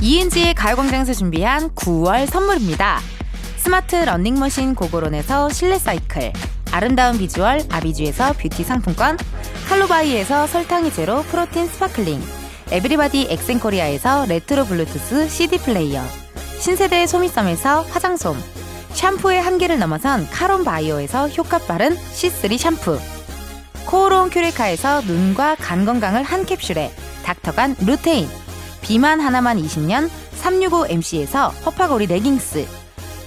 [0.01, 2.99] 이은지의 가요광장에서 준비한 9월 선물입니다.
[3.57, 6.33] 스마트 러닝머신 고고론에서 실내 사이클,
[6.73, 9.17] 아름다운 비주얼 아비주에서 뷰티 상품권,
[9.69, 12.21] 칼로바이에서 설탕이 제로 프로틴 스파클링,
[12.73, 16.03] 에브리바디 엑센코리아에서 레트로 블루투스 CD 플레이어,
[16.59, 18.35] 신세대 소미섬에서 화장솜,
[18.95, 22.99] 샴푸의 한계를 넘어선 카론 바이오에서 효과 빠른 C3 샴푸,
[23.85, 26.91] 코오롱 큐레카에서 눈과 간 건강을 한 캡슐에
[27.25, 28.27] 닥터간 루테인,
[28.81, 30.09] 비만 하나만 20년
[30.41, 32.67] 365MC에서 허파고리 레깅스,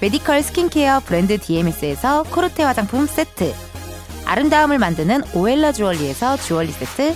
[0.02, 3.54] 메디컬 스킨케어 브랜드 DMS에서 코르테 화장품 세트,
[4.26, 7.16] 아름다움을 만드는 오엘라 주얼리에서 주얼리 세트,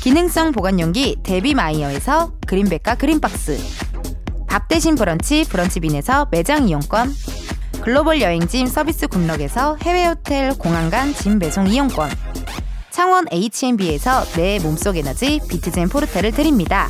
[0.00, 3.58] 기능성 보관용기 데비마이어에서 그린백과 그린박스,
[4.46, 7.14] 밥 대신 브런치 브런치빈에서 매장 이용권,
[7.82, 12.10] 글로벌 여행짐 서비스 굿럭에서 해외 호텔 공항 간 짐 배송 이용권,
[12.90, 16.88] 창원 H&B에서 내 몸속 에너지 비트젠 포르테를 드립니다.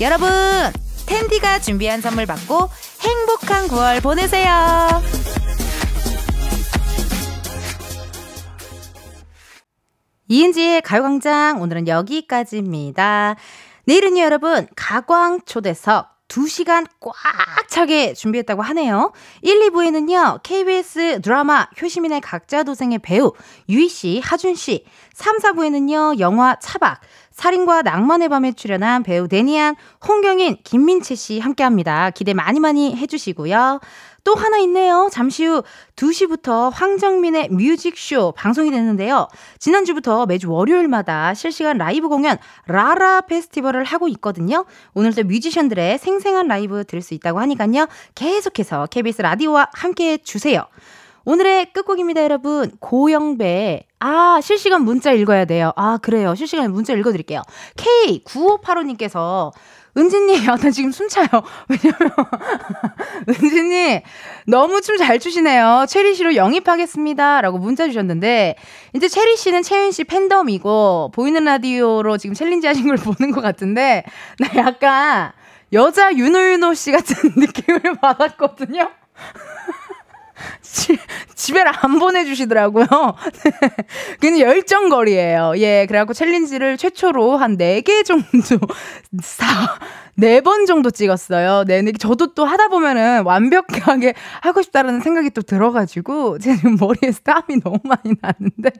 [0.00, 0.30] 여러분,
[1.06, 2.70] 텐디가 준비한 선물 받고
[3.00, 5.02] 행복한 9월 보내세요.
[10.32, 13.34] 이은지의 가요광장 오늘은 여기까지입니다.
[13.86, 17.12] 내일은요 여러분 가광 초대석 2시간 꽉
[17.68, 19.12] 차게 준비했다고 하네요.
[19.42, 23.32] 1, 2부에는요 KBS 드라마 효시민의 각자 도생의 배우
[23.68, 24.84] 유희 씨, 하준 씨,
[25.14, 27.00] 3, 4부에는요, 영화 차박,
[27.40, 29.74] 살인과 낭만의 밤에 출연한 배우 데니안,
[30.06, 32.10] 홍경인, 김민채 씨 함께 합니다.
[32.10, 33.80] 기대 많이 많이 해주시고요.
[34.24, 35.08] 또 하나 있네요.
[35.10, 35.62] 잠시 후
[35.96, 39.26] 2시부터 황정민의 뮤직쇼 방송이 되는데요.
[39.58, 42.36] 지난주부터 매주 월요일마다 실시간 라이브 공연
[42.66, 44.66] 라라 페스티벌을 하고 있거든요.
[44.92, 47.86] 오늘도 뮤지션들의 생생한 라이브 들을 수 있다고 하니까요.
[48.14, 50.66] 계속해서 KBS 라디오와 함께 해주세요.
[51.24, 52.70] 오늘의 끝곡입니다, 여러분.
[52.80, 53.86] 고영배.
[54.00, 55.72] 아, 실시간 문자 읽어야 돼요.
[55.76, 56.34] 아, 그래요.
[56.34, 57.42] 실시간 문자 읽어드릴게요.
[57.76, 59.52] K9585님께서
[59.96, 61.26] 은지님, 아, 나 지금 숨 차요.
[61.68, 62.14] 왜냐면,
[63.28, 64.00] 은지님,
[64.46, 65.86] 너무 춤 잘 추시네요.
[65.88, 67.40] 체리 씨로 영입하겠습니다.
[67.40, 68.56] 라고 문자 주셨는데,
[68.94, 74.04] 이제 체리 씨는 채연 씨 팬덤이고, 보이는 라디오로 지금 챌린지 하신 걸 보는 것 같은데,
[74.38, 75.32] 나 약간,
[75.72, 78.90] 여자 유노윤호 씨 같은 느낌을 받았거든요.
[80.62, 80.98] 지,
[81.34, 82.86] 집에를 안 보내주시더라고요.
[84.20, 85.54] 그냥 열정거리예요.
[85.56, 88.26] 예, 그래갖고 챌린지를 최초로 한 4개 정도,
[89.20, 89.46] 4,
[90.18, 91.64] 4번 정도 찍었어요.
[91.66, 97.60] 네, 저도 또 하다 보면은 완벽하게 하고 싶다라는 생각이 또 들어가지고, 제 지금 머리에 땀이
[97.62, 98.70] 너무 많이 나는데,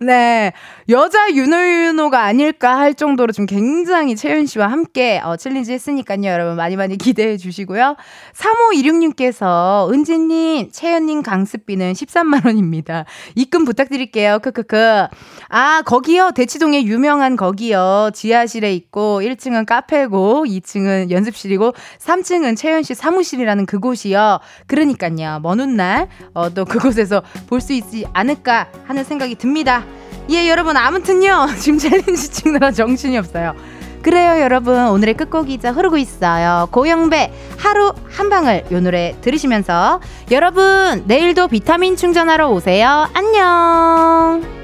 [0.00, 0.52] 네,
[0.88, 6.24] 여자 윤호윤호가 아닐까 할 정도로 좀 굉장히 채윤 씨와 함께 어, 챌린지 했으니까요.
[6.24, 7.96] 여러분 많이 많이 기대해 주시고요.
[8.34, 13.04] 3526님께서 은지님, 채 연님 강습비는 13만원입니다.
[13.36, 14.40] 입금 부탁드릴게요.
[14.40, 15.06] 크크크.
[15.48, 16.32] 아, 거기요.
[16.34, 18.10] 대치동에 유명한 거기요.
[18.12, 24.40] 지하실에 있고, 1층은 카페고, 2층은 연습실이고, 3층은 채연 씨 사무실이라는 그곳이요.
[24.66, 25.40] 그러니까요.
[25.42, 29.84] 먼 훗날, 어, 또 그곳에서 볼 수 있지 않을까 하는 생각이 듭니다.
[30.30, 30.76] 예, 여러분.
[30.76, 31.48] 아무튼요.
[31.60, 33.54] 지금 challenge 찍느라 정신이 없어요.
[34.02, 34.88] 그래요, 여러분.
[34.88, 36.68] 오늘의 끝곡이자 흐르고 있어요.
[36.70, 38.64] 고영배, 하루 한 방울.
[38.72, 40.00] 요 노래 들으시면서.
[40.30, 43.08] 여러분, 내일도 비타민 충전하러 오세요.
[43.14, 44.59] 안녕.